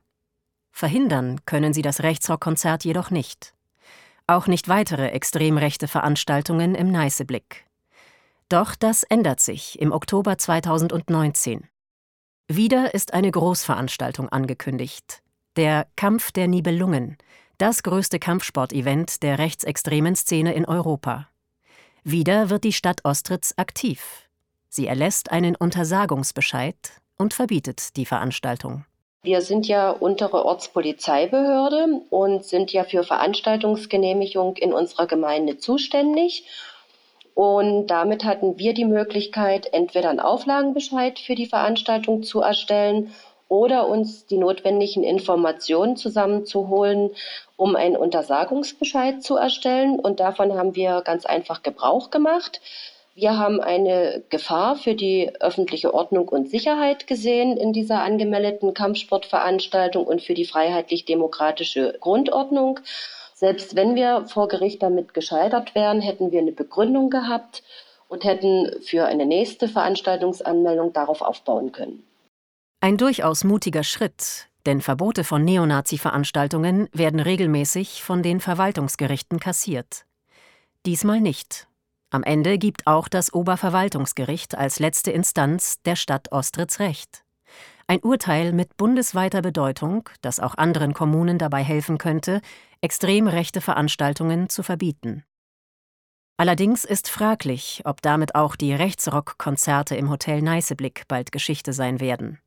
[0.72, 3.54] Verhindern können sie das Rechtsrockkonzert jedoch nicht.
[4.28, 7.66] Auch nicht weitere extrem rechte Veranstaltungen im Neißeblick.
[8.50, 11.68] Doch das ändert sich im Oktober 2019.
[12.48, 15.24] Wieder ist eine Großveranstaltung angekündigt.
[15.56, 17.18] Der Kampf der Nibelungen,
[17.58, 21.28] das größte Kampfsportevent der rechtsextremen Szene in Europa.
[22.04, 24.30] Wieder wird die Stadt Ostritz aktiv.
[24.70, 26.76] Sie erlässt einen Untersagungsbescheid
[27.18, 28.86] und verbietet die Veranstaltung.
[29.24, 36.46] Wir sind ja untere Ortspolizeibehörde und sind ja für Veranstaltungsgenehmigung in unserer Gemeinde zuständig.
[37.36, 43.14] Und damit hatten wir die Möglichkeit, entweder einen Auflagenbescheid für die Veranstaltung zu erstellen
[43.50, 47.12] oder uns die notwendigen Informationen zusammenzuholen,
[47.58, 50.00] um einen Untersagungsbescheid zu erstellen.
[50.00, 52.62] Und davon haben wir ganz einfach Gebrauch gemacht.
[53.16, 60.06] Wir haben eine Gefahr für die öffentliche Ordnung und Sicherheit gesehen in dieser angemeldeten Kampfsportveranstaltung
[60.06, 62.80] und für die freiheitlich-demokratische Grundordnung.
[63.38, 67.64] Selbst wenn wir vor Gericht damit gescheitert wären, hätten wir eine Begründung gehabt
[68.08, 72.04] und hätten für eine nächste Veranstaltungsanmeldung darauf aufbauen können.
[72.80, 80.06] Ein durchaus mutiger Schritt, denn Verbote von Neonazi-Veranstaltungen werden regelmäßig von den Verwaltungsgerichten kassiert.
[80.86, 81.68] Diesmal nicht.
[82.12, 87.26] Am Ende gibt auch das Oberverwaltungsgericht als letzte Instanz der Stadt Ostritz Recht.
[87.88, 92.42] Ein Urteil mit bundesweiter Bedeutung, das auch anderen Kommunen dabei helfen könnte,
[92.86, 95.24] extrem rechte Veranstaltungen zu verbieten.
[96.38, 102.38] Allerdings ist fraglich, ob damit auch die Rechtsrock-Konzerte im Hotel Neißeblick bald Geschichte sein werden.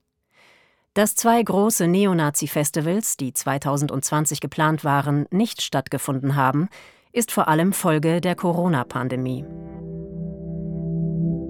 [0.94, 6.68] Dass zwei große Neonazi-Festivals, die 2020 geplant waren, nicht stattgefunden haben,
[7.11, 9.44] ist vor allem Folge der Corona-Pandemie.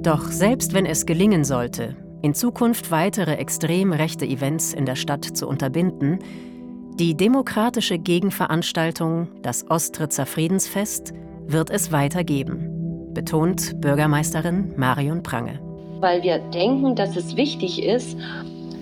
[0.01, 5.27] Doch selbst wenn es gelingen sollte, in Zukunft weitere extrem rechte Events in der Stadt
[5.27, 6.21] zu unterbinden,
[6.99, 11.13] die demokratische Gegenveranstaltung, das Ostritzer Friedensfest,
[11.47, 15.61] wird es weitergeben, betont Bürgermeisterin Marion Prange.
[16.01, 18.19] Weil wir denken, dass es wichtig ist,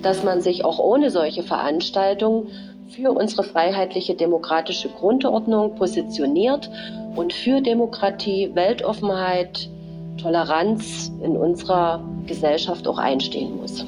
[0.02, 2.48] dass man sich auch ohne solche Veranstaltungen
[2.88, 6.70] für unsere freiheitliche demokratische Grundordnung positioniert
[7.16, 9.68] und für Demokratie, Weltoffenheit,
[10.16, 13.84] Toleranz in unserer Gesellschaft auch einstehen muss.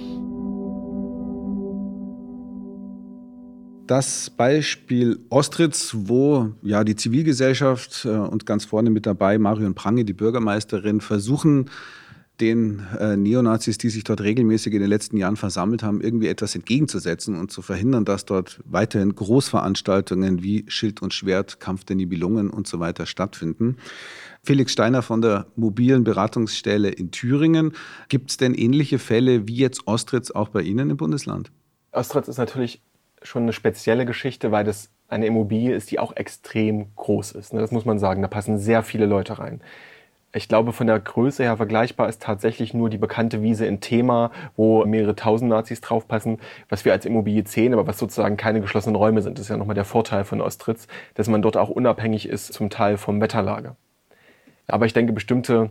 [3.88, 10.04] Das Beispiel Ostritz, wo ja die Zivilgesellschaft äh, und ganz vorne mit dabei Marion Prange,
[10.04, 11.70] die Bürgermeisterin, versuchen,
[12.38, 16.54] den äh, Neonazis, die sich dort regelmäßig in den letzten Jahren versammelt haben, irgendwie etwas
[16.54, 22.50] entgegenzusetzen und zu verhindern, dass dort weiterhin Großveranstaltungen wie Schild und Schwert, Kampf der Nibelungen
[22.50, 23.78] und so weiter stattfinden.
[24.42, 27.72] Felix Steiner von der mobilen Beratungsstelle in Thüringen.
[28.10, 31.50] Gibt es denn ähnliche Fälle wie jetzt Ostritz auch bei Ihnen im Bundesland?
[31.90, 32.82] Ostritz ist natürlich
[33.22, 37.52] schon eine spezielle Geschichte, weil das eine Immobilie ist, die auch extrem groß ist.
[37.52, 37.60] Ne?
[37.60, 38.22] Das muss man sagen.
[38.22, 39.60] Da passen sehr viele Leute rein.
[40.34, 44.30] Ich glaube, von der Größe her vergleichbar ist tatsächlich nur die bekannte Wiese in Thema,
[44.56, 48.94] wo mehrere tausend Nazis draufpassen, was wir als Immobilie sehen, aber was sozusagen keine geschlossenen
[48.94, 49.38] Räume sind.
[49.38, 52.68] Das ist ja nochmal der Vorteil von Ostritz, dass man dort auch unabhängig ist zum
[52.68, 53.74] Teil vom Wetterlage.
[54.66, 55.70] Aber ich denke, bestimmte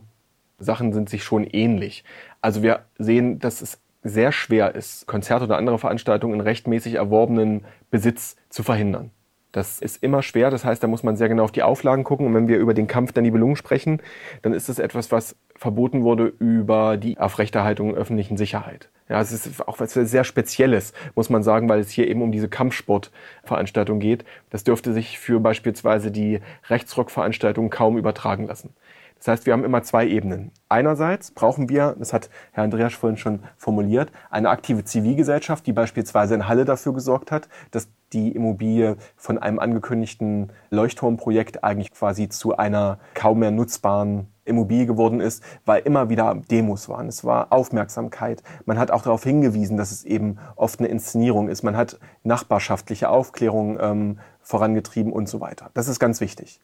[0.58, 2.04] Sachen sind sich schon ähnlich.
[2.42, 7.66] Also wir sehen, dass es sehr schwer ist, Konzerte oder andere Veranstaltungen in rechtmäßig erworbenen
[7.92, 9.12] Besitz zu verhindern.
[9.54, 12.28] Das ist immer schwer, das heißt, da muss man sehr genau auf die Auflagen gucken.
[12.28, 14.02] Und wenn wir über den Kampf der Nibelungen sprechen,
[14.42, 18.90] dann ist es etwas, was verboten wurde über die Aufrechterhaltung öffentlichen Sicherheit.
[19.10, 22.32] Ja, es ist auch was sehr Spezielles, muss man sagen, weil es hier eben um
[22.32, 24.26] diese Kampfsportveranstaltung geht.
[24.50, 28.76] Das dürfte sich für beispielsweise die Rechtsrockveranstaltung kaum übertragen lassen.
[29.20, 30.52] Das heißt, wir haben immer zwei Ebenen.
[30.70, 36.36] Einerseits brauchen wir, das hat Herr Andreas vorhin schon formuliert, eine aktive Zivilgesellschaft, die beispielsweise
[36.36, 42.56] in Halle dafür gesorgt hat, dass die Immobilie von einem angekündigten Leuchtturmprojekt eigentlich quasi zu
[42.58, 47.08] einer kaum mehr nutzbaren Immobilie geworden ist, weil immer wieder Demos waren.
[47.08, 48.44] Es war Aufmerksamkeit.
[48.66, 51.64] Man hat auch darauf hingewiesen, dass es eben oft eine Inszenierung ist.
[51.64, 55.70] Man hat nachbarschaftliche Aufklärung ähm, vorangetrieben und so weiter.
[55.74, 56.62] Das ist ganz wichtig.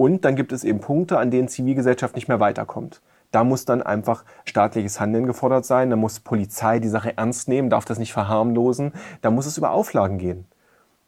[0.00, 3.02] Und dann gibt es eben Punkte, an denen Zivilgesellschaft nicht mehr weiterkommt.
[3.32, 5.90] Da muss dann einfach staatliches Handeln gefordert sein.
[5.90, 8.94] Da muss Polizei die Sache ernst nehmen, darf das nicht verharmlosen.
[9.20, 10.46] Da muss es über Auflagen gehen.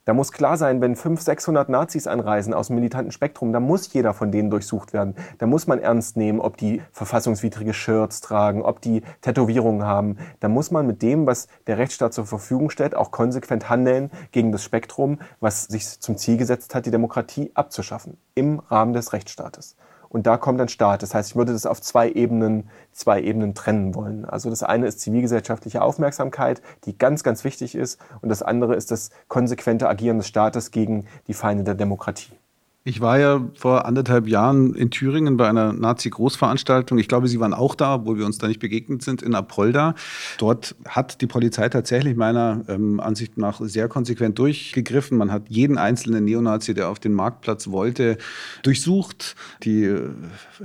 [0.05, 3.93] Da muss klar sein, wenn 500, 600 Nazis anreisen aus dem militanten Spektrum, da muss
[3.93, 5.15] jeder von denen durchsucht werden.
[5.38, 10.19] Da muss man ernst nehmen, ob die verfassungswidrige Shirts tragen, ob die Tätowierungen haben.
[10.41, 14.51] Da muss man mit dem, was der Rechtsstaat zur Verfügung stellt, auch konsequent handeln gegen
[14.51, 19.77] das Spektrum, was sich zum Ziel gesetzt hat, die Demokratie abzuschaffen im Rahmen des Rechtsstaates.
[20.12, 21.03] Und da kommt ein Staat.
[21.03, 24.27] Das heißt, ich würde das auf zwei Ebenen, zwei Ebenen trennen wollen.
[24.27, 27.98] Also das eine ist zivilgesellschaftliche Aufmerksamkeit, die ganz, ganz wichtig ist.
[28.20, 32.41] Und das andere ist das konsequente Agieren des Staates gegen die Feinde der Demokratie.
[32.85, 36.99] Ich war ja vor anderthalb Jahren in Thüringen bei einer Nazi-Großveranstaltung.
[36.99, 39.95] Ich glaube, Sie waren auch da, obwohl wir uns da nicht begegnet sind, in Apolda.
[40.38, 45.16] Dort hat die Polizei tatsächlich meiner ähm, Ansicht nach sehr konsequent durchgegriffen.
[45.16, 48.18] Man hat jeden einzelnen Neonazi, der auf den Marktplatz wollte,
[48.64, 49.37] durchsucht.
[49.62, 50.11] Die äh,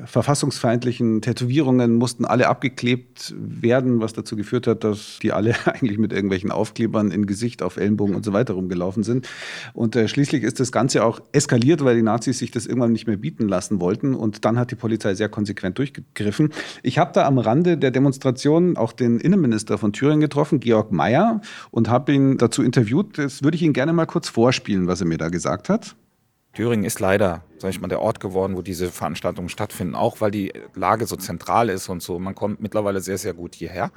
[0.05, 6.13] verfassungsfeindlichen Tätowierungen mussten alle abgeklebt werden, was dazu geführt hat, dass die alle eigentlich mit
[6.13, 9.29] irgendwelchen Aufklebern in Gesicht, auf Ellenbogen und so weiter rumgelaufen sind.
[9.73, 13.07] Und äh, schließlich ist das Ganze auch eskaliert, weil die Nazis sich das irgendwann nicht
[13.07, 14.15] mehr bieten lassen wollten.
[14.15, 16.51] Und dann hat die Polizei sehr konsequent durchgegriffen.
[16.83, 21.41] Ich habe da am Rande der Demonstration auch den Innenminister von Thüringen getroffen, Georg Mayer,
[21.71, 23.17] und habe ihn dazu interviewt.
[23.17, 25.95] Das würde ich Ihnen gerne mal kurz vorspielen, was er mir da gesagt hat.
[26.53, 30.31] Thüringen ist leider, sag ich mal, der Ort geworden, wo diese Veranstaltungen stattfinden, auch weil
[30.31, 32.17] die Lage so zentral ist und so.
[32.17, 33.91] Man kommt mittlerweile sehr, sehr gut hierher.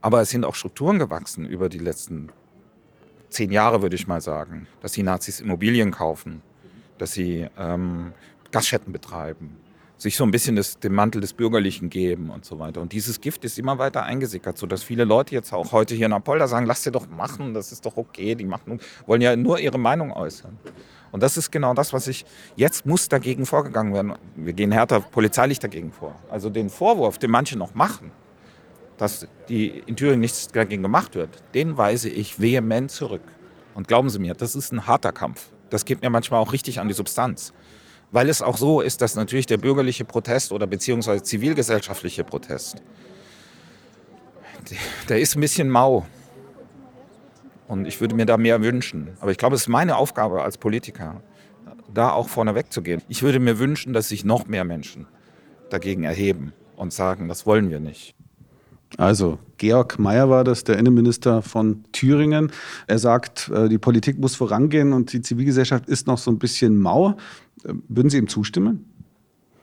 [0.00, 2.30] Aber es sind auch Strukturen gewachsen über die letzten
[3.28, 6.40] zehn Jahre, würde ich mal sagen, dass die Nazis Immobilien kaufen,
[6.98, 8.12] dass sie ähm,
[8.50, 9.56] Gaststätten betreiben,
[9.98, 12.80] sich so ein bisschen das, den Mantel des Bürgerlichen geben und so weiter.
[12.80, 16.12] Und dieses Gift ist immer weiter eingesickert, sodass viele Leute jetzt auch heute hier in
[16.12, 19.58] Apolda sagen, lass dir doch machen, das ist doch okay, die machen, wollen ja nur
[19.58, 20.58] ihre Meinung äußern.
[21.12, 24.14] Und das ist genau das, was ich, jetzt muss dagegen vorgegangen werden.
[24.34, 26.14] Wir gehen härter polizeilich dagegen vor.
[26.28, 28.10] Also den Vorwurf, den manche noch machen,
[28.98, 33.22] dass die in Thüringen nichts dagegen gemacht wird, den weise ich vehement zurück.
[33.74, 36.80] Und glauben Sie mir, das ist ein harter Kampf das geht mir manchmal auch richtig
[36.80, 37.52] an die Substanz.
[38.12, 42.82] Weil es auch so ist, dass natürlich der bürgerliche Protest oder beziehungsweise zivilgesellschaftliche Protest,
[45.08, 46.06] der ist ein bisschen mau.
[47.68, 49.16] Und ich würde mir da mehr wünschen.
[49.20, 51.20] Aber ich glaube, es ist meine Aufgabe als Politiker,
[51.92, 53.02] da auch vorne wegzugehen.
[53.08, 55.06] Ich würde mir wünschen, dass sich noch mehr Menschen
[55.70, 58.15] dagegen erheben und sagen, das wollen wir nicht.
[58.98, 62.52] Also Georg Mayer war das, der Innenminister von Thüringen.
[62.86, 66.78] Er sagt, äh, die Politik muss vorangehen und die Zivilgesellschaft ist noch so ein bisschen
[66.78, 67.10] mau.
[67.64, 68.92] Äh, würden Sie ihm zustimmen?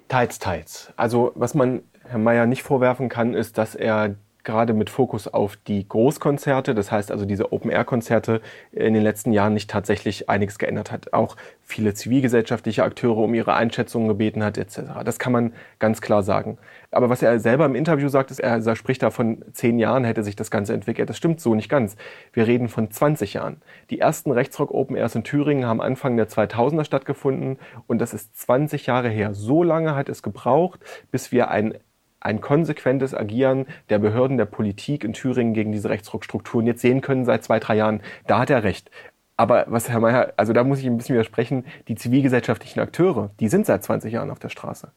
[0.07, 0.93] Teils, teils.
[0.95, 5.55] Also was man Herrn Mayer nicht vorwerfen kann, ist, dass er gerade mit Fokus auf
[5.55, 10.91] die Großkonzerte, das heißt also diese Open-Air-Konzerte, in den letzten Jahren nicht tatsächlich einiges geändert
[10.91, 11.13] hat.
[11.13, 14.81] Auch viele zivilgesellschaftliche Akteure um ihre Einschätzungen gebeten hat, etc.
[15.05, 16.57] Das kann man ganz klar sagen.
[16.91, 20.23] Aber was er selber im Interview sagt, ist, er, spricht da von zehn Jahren hätte
[20.23, 21.09] sich das Ganze entwickelt.
[21.09, 21.95] Das stimmt so nicht ganz.
[22.33, 23.61] Wir reden von 20 Jahren.
[23.89, 28.37] Die ersten Rechtsrock Open Airs in Thüringen haben Anfang der 2000er stattgefunden und das ist
[28.39, 29.33] 20 Jahre her.
[29.33, 30.79] So lange hat es gebraucht,
[31.11, 31.75] bis wir ein
[32.23, 37.25] ein konsequentes Agieren der Behörden der Politik in Thüringen gegen diese Rechtsruckstrukturen jetzt sehen können
[37.25, 38.01] seit zwei, drei Jahren.
[38.27, 38.89] Da hat er recht.
[39.35, 43.49] Aber was Herr Mayer, also da muss ich ein bisschen widersprechen, die zivilgesellschaftlichen Akteure, die
[43.49, 44.91] sind seit 20 Jahren auf der Straße.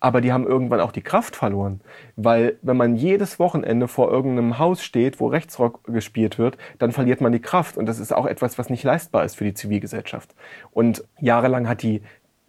[0.00, 1.80] Aber die haben irgendwann auch die Kraft verloren.
[2.16, 7.20] Weil wenn man jedes Wochenende vor irgendeinem Haus steht, wo Rechtsrock gespielt wird, dann verliert
[7.20, 7.76] man die Kraft.
[7.76, 10.34] Und das ist auch etwas, was nicht leistbar ist für die Zivilgesellschaft.
[10.72, 12.02] Und jahrelang hat die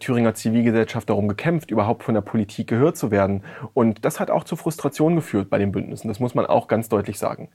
[0.04, 3.42] Thüringer Zivilgesellschaft darum gekämpft, überhaupt von der Politik gehört zu werden.
[3.72, 6.08] Und das hat auch zu Frustration geführt bei den Bündnissen.
[6.08, 7.48] Das muss man auch ganz deutlich sagen.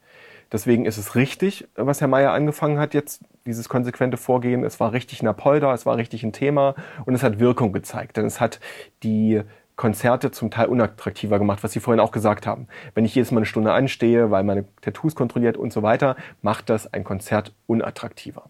[0.52, 4.64] Deswegen ist es richtig, was Herr Mayer angefangen hat jetzt, dieses konsequente Vorgehen.
[4.64, 6.74] Es war richtig in Apolda, es war richtig ein Thema
[7.06, 8.18] und es hat Wirkung gezeigt.
[8.18, 8.60] Denn es hat
[9.04, 9.44] die
[9.76, 12.68] Konzerte zum Teil unattraktiver gemacht, was Sie vorhin auch gesagt haben.
[12.96, 16.70] Wenn ich jedes Mal eine Stunde anstehe, weil meine Tattoos kontrolliert und so weiter, macht
[16.70, 18.50] das ein Konzert unattraktiver.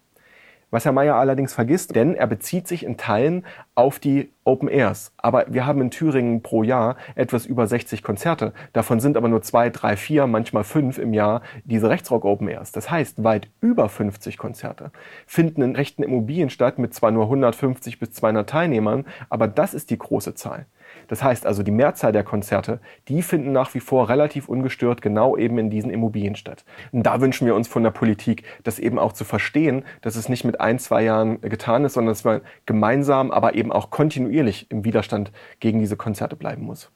[0.71, 5.11] Was Herr Mayer allerdings vergisst, denn er bezieht sich in Teilen auf die Open Airs.
[5.17, 8.53] Aber wir haben in Thüringen pro Jahr etwas über 60 Konzerte.
[8.73, 12.71] Davon sind aber nur zwei, drei, vier, manchmal fünf im Jahr diese Rechtsrock Open Airs.
[12.71, 14.91] Das heißt, weit über 50 Konzerte
[15.25, 19.89] finden in rechten Immobilien statt mit zwar nur 150 bis 200 Teilnehmern, aber das ist
[19.89, 20.67] die große Zahl.
[21.09, 25.35] Das heißt also, die Mehrzahl der Konzerte, die finden nach wie vor relativ ungestört genau
[25.35, 26.63] eben in diesen Immobilien statt.
[26.91, 30.29] Und da wünschen wir uns von der Politik, das eben auch zu verstehen, dass es
[30.29, 34.67] nicht mit ein, zwei Jahren getan ist, sondern dass man gemeinsam, aber eben auch kontinuierlich
[34.69, 36.89] im Widerstand gegen diese Konzerte bleiben muss.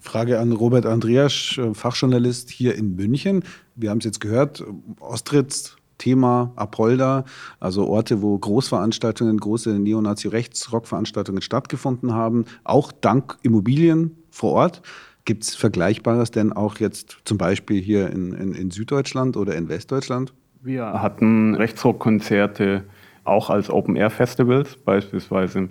[0.00, 3.44] Frage an Robert Andreas, Fachjournalist hier in München.
[3.76, 4.64] Wir haben es jetzt gehört,
[5.00, 7.24] Ostritz Thema Apolda,
[7.60, 14.82] also Orte, wo Großveranstaltungen, große Neonazi-Rechts-Rockveranstaltungen stattgefunden haben, auch dank Immobilien vor Ort.
[15.24, 19.68] Gibt es Vergleichbares denn auch jetzt zum Beispiel hier in, in, in Süddeutschland oder in
[19.68, 20.34] Westdeutschland?
[20.60, 22.82] Wir hatten Rechtsrockkonzerte
[23.22, 25.68] auch als Open-Air-Festivals, beispielsweise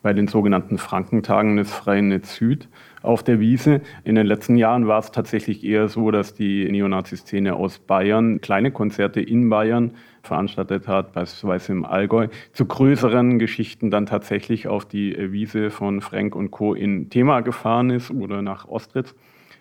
[0.00, 2.68] bei den sogenannten Frankentagen des Freien Netz Süd
[3.04, 3.82] auf der Wiese.
[4.02, 8.70] In den letzten Jahren war es tatsächlich eher so, dass die Neonazi-Szene aus Bayern kleine
[8.70, 9.92] Konzerte in Bayern
[10.22, 16.34] veranstaltet hat, beispielsweise im Allgäu, zu größeren Geschichten dann tatsächlich auf die Wiese von Frank
[16.34, 16.74] und Co.
[16.74, 19.14] in Thema gefahren ist oder nach Ostritz.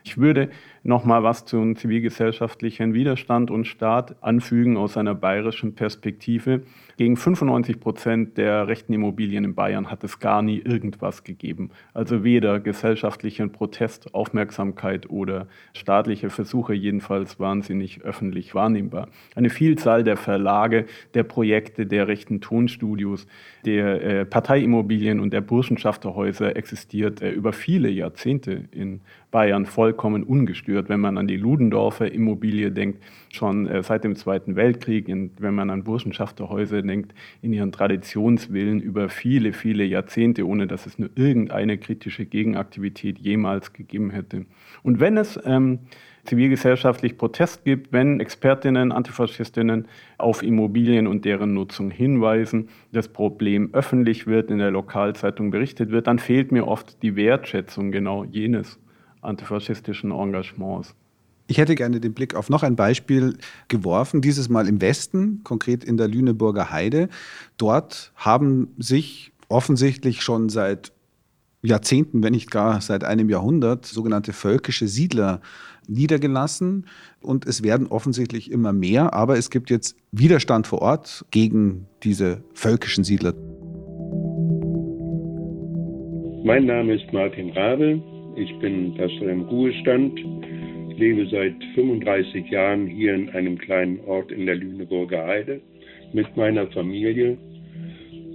[0.06, 0.50] Ich würde
[0.84, 6.64] noch mal was zum zivilgesellschaftlichen Widerstand und Staat anfügen aus einer bayerischen Perspektive.
[6.98, 11.72] Gegen 95 Prozent der rechten Immobilien in Bayern hat es gar nie irgendwas gegeben.
[11.94, 17.38] Also weder gesellschaftlichen Protest, Aufmerksamkeit oder staatliche Versuche jedenfalls
[17.70, 19.08] nicht öffentlich wahrnehmbar.
[19.36, 23.28] Eine Vielzahl der Verlage, der Projekte, der rechten Tonstudios,
[23.66, 30.90] der äh, Parteiimmobilien und der Burschenschafterhäuser existiert äh, über viele Jahrzehnte in Bayern vollkommen ungestört,
[30.90, 33.04] wenn man an die Ludendorfer Immobilie denkt,
[33.36, 38.80] schon äh, seit dem Zweiten Weltkrieg, in, wenn man an Burschenschafterhäuser denkt, in ihren Traditionswillen
[38.80, 44.46] über viele, viele Jahrzehnte, ohne dass es nur irgendeine kritische Gegenaktivität jemals gegeben hätte.
[44.84, 45.80] Und wenn es ähm,
[46.26, 54.28] zivilgesellschaftlich Protest gibt, wenn Expertinnen, Antifaschistinnen auf Immobilien und deren Nutzung hinweisen, das Problem öffentlich
[54.28, 58.80] wird, in der Lokalzeitung berichtet wird, dann fehlt mir oft die Wertschätzung genau jenes
[59.22, 60.96] antifaschistischen Engagements.
[61.48, 63.38] Ich hätte gerne den Blick auf noch ein Beispiel
[63.68, 67.10] geworfen, dieses Mal im Westen, konkret in der Lüneburger Heide.
[67.58, 70.94] Dort haben sich offensichtlich schon seit
[71.62, 75.42] Jahrzehnten, wenn nicht gar seit einem Jahrhundert, sogenannte völkische Siedler
[75.88, 76.88] niedergelassen.
[77.22, 82.44] Und es werden offensichtlich immer mehr, aber es gibt jetzt Widerstand vor Ort gegen diese
[82.54, 83.34] völkischen Siedler.
[86.46, 88.02] Mein Name ist Martin Rabe.
[88.36, 90.20] Ich bin Pastor im Ruhestand
[90.98, 95.62] lebe seit 35 Jahren hier in einem kleinen Ort in der Lüneburger Heide
[96.14, 97.38] mit meiner Familie.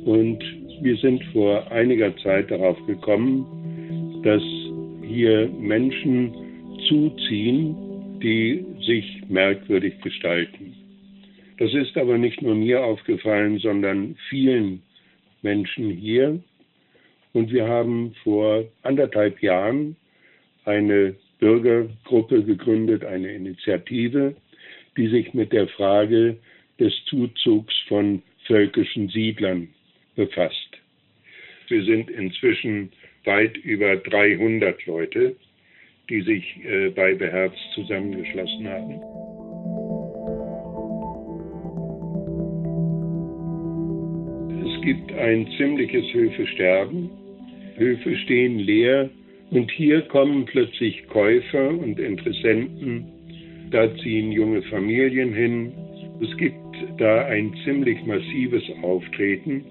[0.04, 0.42] Und
[0.82, 4.42] wir sind vor einiger Zeit darauf gekommen, dass
[5.02, 6.32] hier Menschen
[6.88, 7.76] zuziehen,
[8.22, 10.74] die sich merkwürdig gestalten.
[11.58, 14.82] Das ist aber nicht nur mir aufgefallen, sondern vielen
[15.42, 16.38] Menschen hier.
[17.32, 19.96] Und wir haben vor anderthalb Jahren
[20.64, 24.34] eine Bürgergruppe gegründet, eine Initiative,
[24.96, 26.36] die sich mit der Frage
[26.78, 29.68] des Zuzugs von völkischen Siedlern
[30.16, 30.78] befasst.
[31.68, 32.90] Wir sind inzwischen
[33.24, 35.36] weit über 300 Leute,
[36.08, 38.94] die sich äh, bei Beherz zusammengeschlossen haben.
[44.66, 47.10] Es gibt ein ziemliches Höfesterben.
[47.76, 49.10] Höfe stehen leer
[49.50, 53.06] und hier kommen plötzlich Käufer und Interessenten,
[53.70, 55.72] da ziehen junge Familien hin.
[56.20, 59.64] Es gibt da ein ziemlich massives Auftreten,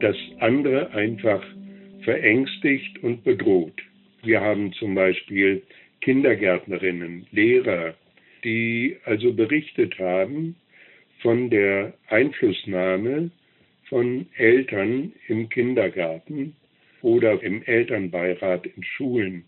[0.00, 1.42] das andere einfach
[2.02, 3.80] verängstigt und bedroht.
[4.22, 5.62] Wir haben zum Beispiel
[6.00, 7.94] Kindergärtnerinnen, Lehrer,
[8.42, 10.56] die also berichtet haben
[11.20, 13.30] von der Einflussnahme
[13.88, 16.56] von Eltern im Kindergarten
[17.04, 19.44] oder im Elternbeirat in Schulen.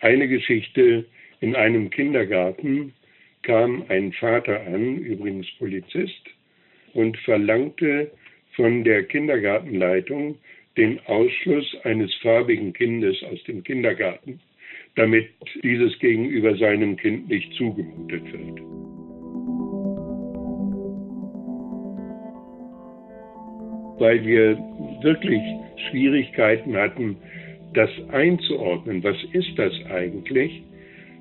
[0.00, 1.06] Eine Geschichte
[1.40, 2.92] in einem Kindergarten
[3.42, 6.22] kam ein Vater an, übrigens Polizist,
[6.92, 8.10] und verlangte
[8.54, 10.36] von der Kindergartenleitung
[10.76, 14.40] den Ausschluss eines farbigen Kindes aus dem Kindergarten,
[14.94, 15.30] damit
[15.62, 18.87] dieses gegenüber seinem Kind nicht zugemutet wird.
[23.98, 24.56] Weil wir
[25.02, 25.42] wirklich
[25.88, 27.16] Schwierigkeiten hatten,
[27.74, 29.02] das einzuordnen.
[29.04, 30.62] Was ist das eigentlich?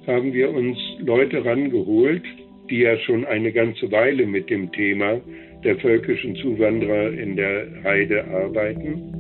[0.06, 2.24] Haben wir uns Leute rangeholt,
[2.70, 5.22] die ja schon eine ganze Weile mit dem Thema
[5.64, 9.14] der völkischen Zuwanderer in der Heide arbeiten,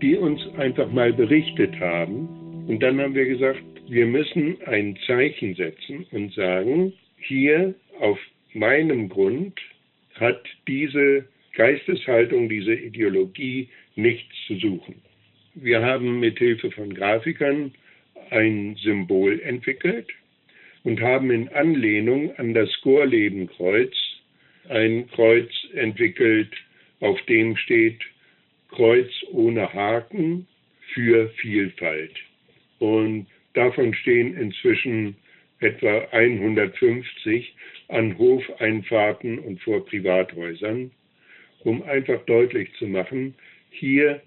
[0.00, 2.66] die uns einfach mal berichtet haben.
[2.68, 8.18] Und dann haben wir gesagt, wir müssen ein Zeichen setzen und sagen, hier auf
[8.54, 9.58] meinem Grund
[10.14, 11.24] hat diese
[11.54, 14.96] Geisteshaltung, diese Ideologie nichts zu suchen.
[15.54, 17.72] Wir haben mit Hilfe von Grafikern
[18.30, 20.08] ein Symbol entwickelt
[20.84, 23.94] und haben in Anlehnung an das Gorlebenkreuz
[24.68, 26.52] ein Kreuz entwickelt,
[27.00, 28.00] auf dem steht
[28.70, 30.46] Kreuz ohne Haken
[30.94, 32.14] für Vielfalt.
[32.78, 35.16] Und davon stehen inzwischen
[35.60, 37.54] etwa 150
[37.88, 40.90] an Hofeinfahrten und vor Privathäusern,
[41.64, 43.34] um einfach deutlich zu machen,
[43.70, 44.20] hier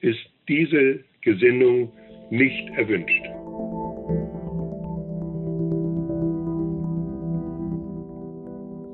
[0.00, 1.92] ist diese Gesinnung
[2.30, 3.24] nicht erwünscht.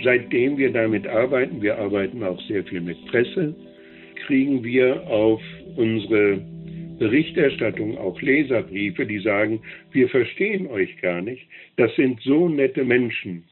[0.03, 3.55] Seitdem wir damit arbeiten, wir arbeiten auch sehr viel mit Presse,
[4.27, 5.43] kriegen wir auf
[5.77, 6.41] unsere
[6.99, 9.61] Berichterstattung auch Leserbriefe, die sagen,
[9.93, 13.45] wir verstehen euch gar nicht, das sind so nette Menschen.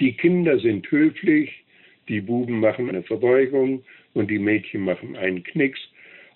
[0.00, 1.61] Die Kinder sind höflich,
[2.08, 3.84] die Buben machen eine Verbeugung
[4.14, 5.80] und die Mädchen machen einen Knicks.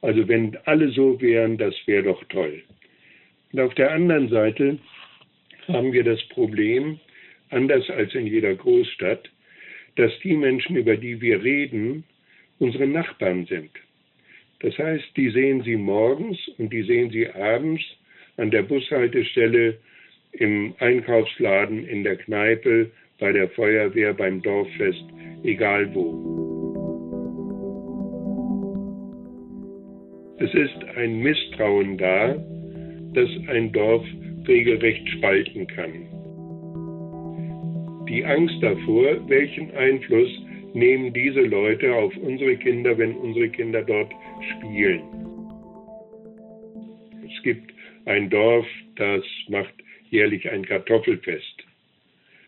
[0.03, 2.62] Also wenn alle so wären, das wäre doch toll.
[3.53, 4.79] Und auf der anderen Seite
[5.69, 7.01] haben wir das Problem,
[7.51, 9.31] anders als in jeder Großstadt,
[9.97, 12.05] dass die Menschen, über die wir reden,
[12.59, 13.71] unsere Nachbarn sind.
[14.61, 17.83] Das heißt, die sehen Sie morgens und die sehen Sie abends
[18.37, 19.79] an der Bushaltestelle,
[20.33, 25.05] im Einkaufsladen, in der Kneipe, bei der Feuerwehr, beim Dorffest,
[25.43, 26.57] egal wo.
[30.39, 32.35] Es ist ein Misstrauen da,
[33.14, 34.05] das ein Dorf
[34.47, 35.93] regelrecht spalten kann.
[38.09, 40.31] Die Angst davor, welchen Einfluss
[40.75, 44.12] nehmen diese Leute auf unsere Kinder, wenn unsere Kinder dort
[44.51, 45.01] spielen.
[47.25, 47.73] Es gibt
[48.05, 49.75] ein Dorf, das macht
[50.11, 51.55] jährlich ein Kartoffelfest.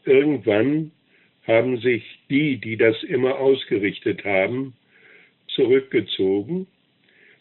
[0.08, 0.90] Irgendwann
[1.46, 4.72] haben sich die, die das immer ausgerichtet haben,
[5.48, 6.66] zurückgezogen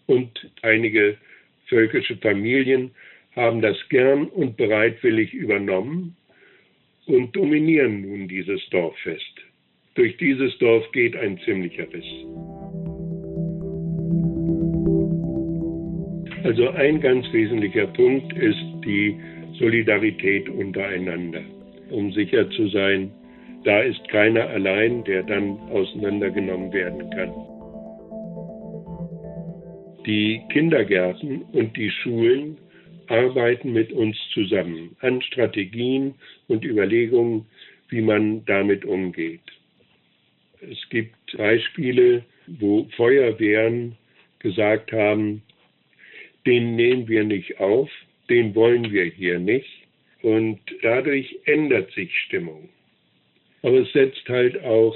[0.05, 1.17] und einige
[1.67, 2.91] völkische Familien
[3.37, 6.17] haben das gern und bereitwillig übernommen
[7.05, 9.41] und dominieren nun dieses Dorffest.
[9.95, 12.03] Durch dieses Dorf geht ein ziemlicher Riss.
[16.43, 19.17] Also ein ganz wesentlicher Punkt ist die
[19.57, 21.43] Solidarität untereinander,
[21.91, 23.11] um sicher zu sein,
[23.63, 27.33] da ist keiner allein, der dann auseinandergenommen werden kann.
[30.05, 32.57] Die Kindergärten und die Schulen
[33.07, 36.15] arbeiten mit uns zusammen an Strategien
[36.47, 37.45] und Überlegungen,
[37.89, 39.41] wie man damit umgeht.
[40.61, 43.97] Es gibt Beispiele, wo Feuerwehren
[44.39, 45.41] gesagt haben,
[46.45, 47.89] den nehmen wir nicht auf,
[48.29, 49.76] den wollen wir hier nicht.
[50.21, 52.69] Und dadurch ändert sich Stimmung.
[53.61, 54.95] Aber es setzt halt auch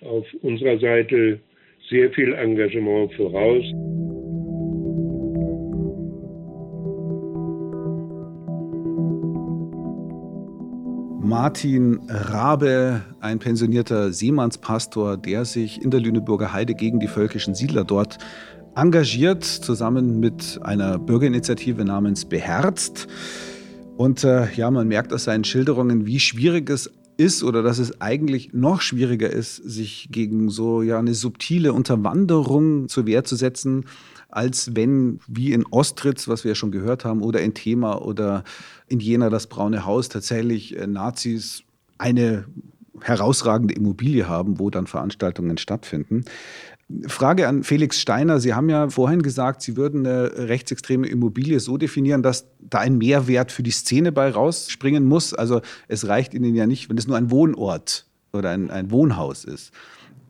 [0.00, 1.40] auf unserer Seite
[1.88, 3.64] sehr viel Engagement voraus.
[11.26, 17.82] Martin Rabe, ein pensionierter Seemannspastor, der sich in der Lüneburger Heide gegen die völkischen Siedler
[17.82, 18.18] dort
[18.76, 23.08] engagiert, zusammen mit einer Bürgerinitiative namens Beherzt.
[23.96, 28.00] Und äh, ja, man merkt aus seinen Schilderungen, wie schwierig es ist oder dass es
[28.00, 33.86] eigentlich noch schwieriger ist, sich gegen so ja eine subtile Unterwanderung zur Wehr zu setzen,
[34.28, 38.44] als wenn, wie in Ostritz, was wir ja schon gehört haben, oder in Thema oder
[38.86, 41.62] in Jena das Braune Haus, tatsächlich äh, Nazis
[41.96, 42.44] eine
[43.00, 46.24] herausragende Immobilie haben, wo dann Veranstaltungen stattfinden.
[47.08, 48.38] Frage an Felix Steiner.
[48.38, 52.98] Sie haben ja vorhin gesagt, Sie würden eine rechtsextreme Immobilie so definieren, dass da ein
[52.98, 55.34] Mehrwert für die Szene bei rausspringen muss.
[55.34, 59.44] Also es reicht Ihnen ja nicht, wenn es nur ein Wohnort oder ein, ein Wohnhaus
[59.44, 59.72] ist.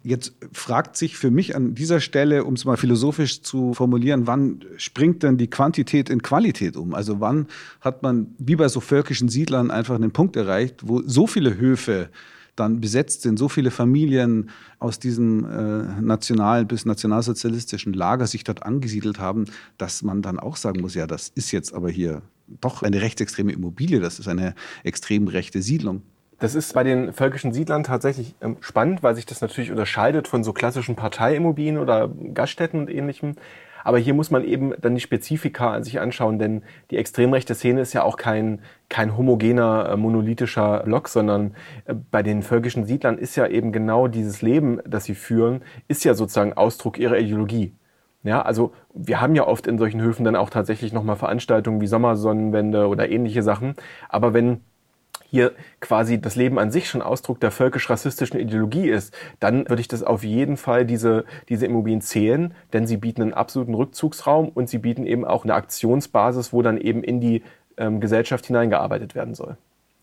[0.03, 4.65] Jetzt fragt sich für mich an dieser Stelle, um es mal philosophisch zu formulieren, wann
[4.77, 6.95] springt denn die Quantität in Qualität um?
[6.95, 7.49] Also wann
[7.81, 12.09] hat man, wie bei so völkischen Siedlern, einfach einen Punkt erreicht, wo so viele Höfe
[12.57, 18.63] dann besetzt sind, so viele Familien aus diesem äh, nationalen bis nationalsozialistischen Lager sich dort
[18.63, 19.45] angesiedelt haben,
[19.79, 23.53] dass man dann auch sagen muss, ja, das ist jetzt aber hier doch eine rechtsextreme
[23.53, 24.55] Immobilie, das ist eine
[24.85, 26.03] extrem rechte Siedlung.
[26.39, 30.45] Das ist bei den völkischen Siedlern tatsächlich ähm, spannend, weil sich das natürlich unterscheidet von
[30.45, 33.37] so klassischen Parteiimmobilien oder Gaststätten und ähnlichem.
[33.87, 37.55] Aber hier muss man eben dann die Spezifika an sich anschauen, denn die extrem rechte
[37.55, 38.59] Szene ist ja auch kein,
[38.89, 44.09] kein homogener, äh, monolithischer Block, sondern äh, bei den völkischen Siedlern ist ja eben genau
[44.09, 47.75] dieses Leben, das sie führen, ist ja sozusagen Ausdruck ihrer Ideologie.
[48.25, 51.87] Ja, also wir haben ja oft in solchen Höfen dann auch tatsächlich nochmal Veranstaltungen wie
[51.87, 53.77] Sommersonnenwende oder ähnliche Sachen.
[54.09, 54.63] Aber wenn
[55.37, 59.89] hier quasi das Leben an sich schon Ausdruck der völkisch-rassistischen Ideologie ist, dann würde ich
[59.89, 64.71] das auf jeden Fall diese, diese Immobilien zählen, denn sie bieten einen absoluten Rückzugsraum und
[64.71, 67.43] sie bieten eben auch eine Aktionsbasis, wo dann eben in die
[67.77, 69.59] ähm, Gesellschaft hineingearbeitet werden soll.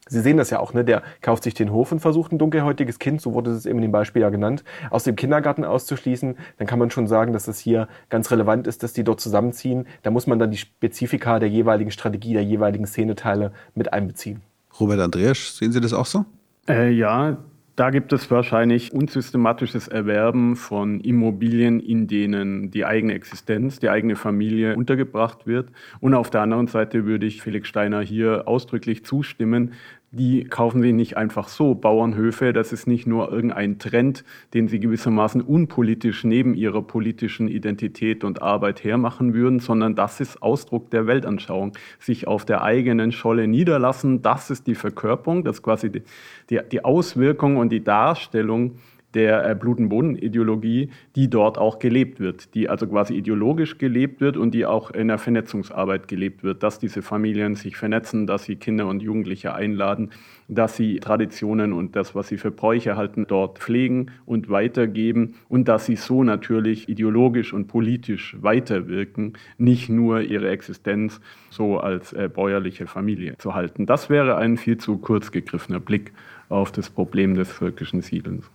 [0.07, 0.84] Sie sehen das ja auch, ne?
[0.84, 3.84] Der kauft sich den Hof und versucht ein dunkelhäutiges Kind, so wurde es eben in
[3.84, 6.38] dem Beispiel ja genannt, aus dem Kindergarten auszuschließen.
[6.57, 9.88] Dann kann man schon sagen, dass es hier ganz relevant ist, dass die dort zusammenziehen.
[10.03, 14.41] Da muss man dann die Spezifika der jeweiligen Strategie, der jeweiligen Szeneteile mit einbeziehen.
[14.80, 16.26] Robert Andreas, sehen Sie das auch so?
[16.67, 17.38] Äh, ja,
[17.76, 24.15] da gibt es wahrscheinlich unsystematisches Erwerben von Immobilien, in denen die eigene Existenz, die eigene
[24.15, 25.69] Familie untergebracht wird.
[25.99, 29.74] Und auf der anderen Seite würde ich Felix Steiner hier ausdrücklich zustimmen,
[30.14, 31.74] die kaufen sie nicht einfach so.
[31.74, 38.24] Bauernhöfe, das ist nicht nur irgendein Trend, den sie gewissermaßen unpolitisch neben ihrer politischen Identität
[38.24, 41.74] und Arbeit hermachen würden, sondern das ist Ausdruck der Weltanschauung.
[41.97, 46.03] Sich auf der eigenen Scholle niederlassen, das ist die Verkörperung, das ist quasi die,
[46.51, 48.76] die, die Auswirkung und die Darstellung
[49.14, 54.22] der äh, Blut- und Boden-Ideologie, die dort auch gelebt wird, die also quasi ideologisch gelebt
[54.22, 58.45] wird und die auch in der Vernetzungsarbeit gelebt wird, dass diese Familien sich vernetzen, dass
[58.45, 60.11] sie Kinder und Jugendliche einladen,
[60.47, 65.68] dass sie Traditionen und das, was sie für Bräuche halten, dort pflegen und weitergeben und
[65.68, 72.30] dass sie so natürlich ideologisch und politisch weiterwirken, nicht nur ihre Existenz so als äh,
[72.34, 73.86] bäuerliche Familie zu halten.
[73.86, 76.11] Das wäre ein viel zu kurz gegriffener Blick
[76.49, 78.49] auf das Problem des völkischen Siedelns.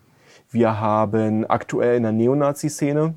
[0.50, 3.14] Wir haben aktuell in der Neonazi-Szene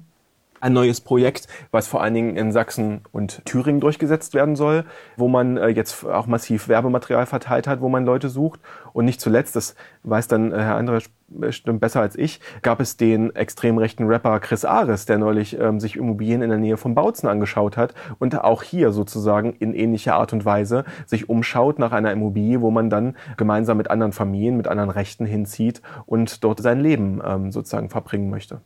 [0.62, 4.86] ein neues Projekt, was vor allen Dingen in Sachsen und Thüringen durchgesetzt werden soll,
[5.18, 8.60] wo man äh, jetzt auch massiv Werbematerial verteilt hat, wo man Leute sucht.
[8.94, 11.04] Und nicht zuletzt, das weiß dann äh, Herr André
[11.34, 15.80] bestimmt besser als ich, gab es den extrem rechten Rapper Chris Ares, der neulich ähm,
[15.80, 20.16] sich Immobilien in der Nähe von Bautzen angeschaut hat und auch hier sozusagen in ähnlicher
[20.16, 24.58] Art und Weise sich umschaut nach einer Immobilie, wo man dann gemeinsam mit anderen Familien,
[24.58, 28.62] mit anderen Rechten hinzieht und dort sein Leben ähm, sozusagen verbringen möchte.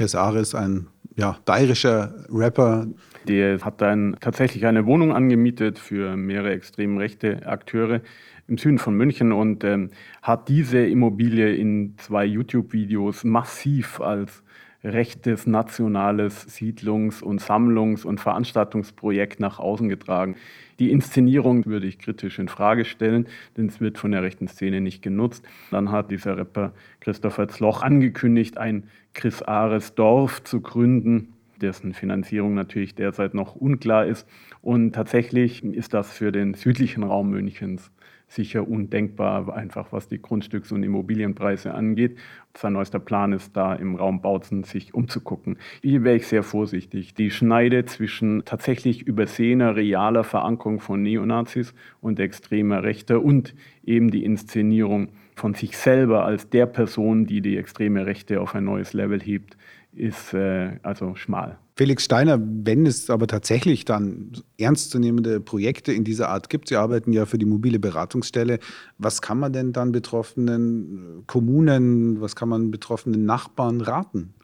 [0.00, 2.86] Chris Ares, ein ja, bayerischer Rapper.
[3.28, 8.00] Der hat dann tatsächlich eine Wohnung angemietet für mehrere extrem rechte Akteure
[8.48, 9.90] im Süden von München und ähm,
[10.22, 14.42] hat diese Immobilie in zwei YouTube-Videos massiv als
[14.82, 20.36] rechtes nationales Siedlungs- und Sammlungs- und Veranstaltungsprojekt nach außen getragen.
[20.78, 23.26] Die Inszenierung würde ich kritisch in Frage stellen,
[23.56, 25.44] denn es wird von der rechten Szene nicht genutzt.
[25.70, 32.54] Dann hat dieser Rapper Christopher Zloch angekündigt, ein Chris Ares Dorf zu gründen, dessen Finanzierung
[32.54, 34.26] natürlich derzeit noch unklar ist.
[34.62, 37.90] Und tatsächlich ist das für den südlichen Raum Münchens
[38.30, 42.16] sicher undenkbar, einfach was die Grundstücks- und Immobilienpreise angeht.
[42.56, 45.58] Sein neuester Plan ist da im Raum Bautzen sich umzugucken.
[45.82, 47.14] Hier wäre ich sehr vorsichtig.
[47.14, 53.54] Die Schneide zwischen tatsächlich übersehener realer Verankerung von Neonazis und extremer Rechter und
[53.84, 58.64] eben die Inszenierung von sich selber als der Person, die die extreme Rechte auf ein
[58.64, 59.56] neues Level hebt,
[59.92, 61.58] ist äh, also schmal.
[61.76, 67.12] Felix Steiner, wenn es aber tatsächlich dann ernstzunehmende Projekte in dieser Art gibt, Sie arbeiten
[67.12, 68.58] ja für die mobile Beratungsstelle,
[68.98, 74.34] was kann man denn dann betroffenen Kommunen, was kann man betroffenen Nachbarn raten?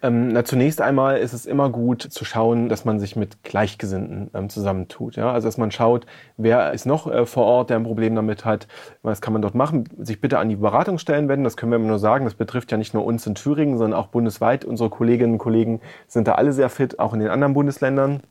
[0.00, 4.30] Ähm, na, zunächst einmal ist es immer gut zu schauen, dass man sich mit Gleichgesinnten
[4.32, 5.16] ähm, zusammentut.
[5.16, 5.32] Ja?
[5.32, 8.68] Also dass man schaut, wer ist noch äh, vor Ort, der ein Problem damit hat,
[9.02, 9.88] was kann man dort machen.
[9.98, 12.26] Sich bitte an die Beratungsstellen wenden, das können wir immer nur sagen.
[12.26, 14.64] Das betrifft ja nicht nur uns in Thüringen, sondern auch bundesweit.
[14.64, 18.22] Unsere Kolleginnen und Kollegen sind da alle sehr fit, auch in den anderen Bundesländern.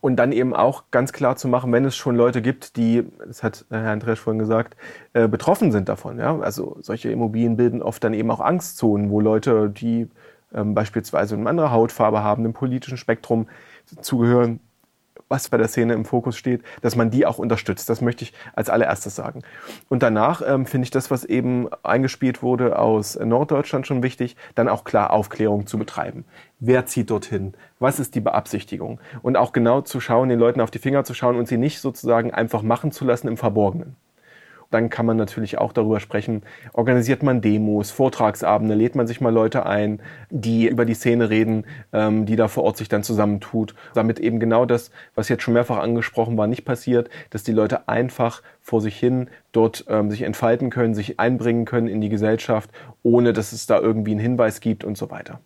[0.00, 3.42] Und dann eben auch ganz klar zu machen, wenn es schon Leute gibt, die, das
[3.42, 4.76] hat Herr Andresch vorhin gesagt,
[5.12, 6.20] äh, betroffen sind davon.
[6.20, 6.38] Ja?
[6.38, 10.08] Also solche Immobilien bilden oft dann eben auch Angstzonen, wo Leute, die
[10.54, 13.46] ähm, beispielsweise eine andere Hautfarbe haben, dem politischen Spektrum
[14.00, 14.60] zugehören,
[15.28, 17.88] was bei der Szene im Fokus steht, dass man die auch unterstützt.
[17.88, 19.42] Das möchte ich als allererstes sagen.
[19.88, 24.68] Und danach ähm, finde ich das, was eben eingespielt wurde aus Norddeutschland schon wichtig, dann
[24.68, 26.24] auch klar Aufklärung zu betreiben.
[26.60, 27.54] Wer zieht dorthin?
[27.78, 29.00] Was ist die Beabsichtigung?
[29.22, 31.80] Und auch genau zu schauen, den Leuten auf die Finger zu schauen und sie nicht
[31.80, 33.96] sozusagen einfach machen zu lassen im Verborgenen
[34.72, 36.42] dann kann man natürlich auch darüber sprechen,
[36.72, 40.00] organisiert man Demos, Vortragsabende, lädt man sich mal Leute ein,
[40.30, 44.40] die über die Szene reden, ähm, die da vor Ort sich dann zusammentut, damit eben
[44.40, 48.80] genau das, was jetzt schon mehrfach angesprochen war, nicht passiert, dass die Leute einfach vor
[48.80, 52.70] sich hin dort ähm, sich entfalten können, sich einbringen können in die Gesellschaft,
[53.02, 55.40] ohne dass es da irgendwie einen Hinweis gibt und so weiter.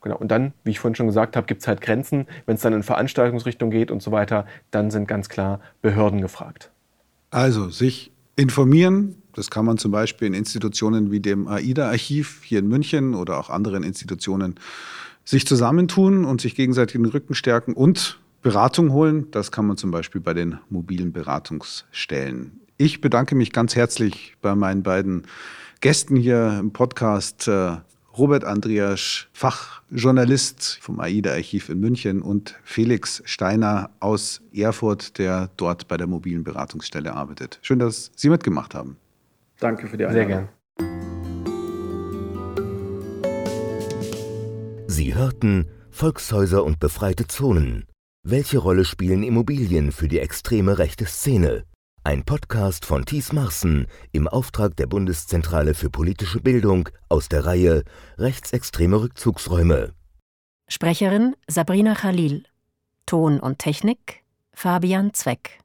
[0.00, 0.16] Genau.
[0.16, 2.26] Und dann, wie ich vorhin schon gesagt habe, gibt es halt Grenzen.
[2.46, 6.70] Wenn es dann in Veranstaltungsrichtung geht und so weiter, dann sind ganz klar Behörden gefragt.
[7.30, 9.16] Also sich informieren.
[9.34, 13.50] Das kann man zum Beispiel in Institutionen wie dem AIDA-Archiv hier in München oder auch
[13.50, 14.54] anderen Institutionen
[15.24, 19.30] sich zusammentun und sich gegenseitig den Rücken stärken und Beratung holen.
[19.32, 22.60] Das kann man zum Beispiel bei den mobilen Beratungsstellen.
[22.76, 25.24] Ich bedanke mich ganz herzlich bei meinen beiden
[25.80, 27.50] Gästen hier im Podcast.
[28.18, 35.96] Robert Andreas, Fachjournalist vom AIDA-Archiv in München und Felix Steiner aus Erfurt, der dort bei
[35.96, 37.60] der mobilen Beratungsstelle arbeitet.
[37.62, 38.96] Schön, dass Sie mitgemacht haben.
[39.60, 40.28] Danke für die Einladung.
[40.28, 40.48] Sehr gern.
[44.88, 47.84] Sie hörten Volkshäuser und befreite Zonen.
[48.24, 51.64] Welche Rolle spielen Immobilien für die extreme rechte Szene?
[52.08, 57.84] Ein Podcast von Thies Marsen im Auftrag der Bundeszentrale für politische Bildung aus der Reihe
[58.16, 59.92] Rechtsextreme Rückzugsräume.
[60.68, 62.44] Sprecherin Sabrina Khalil.
[63.04, 65.58] Ton und Technik Fabian Zweck.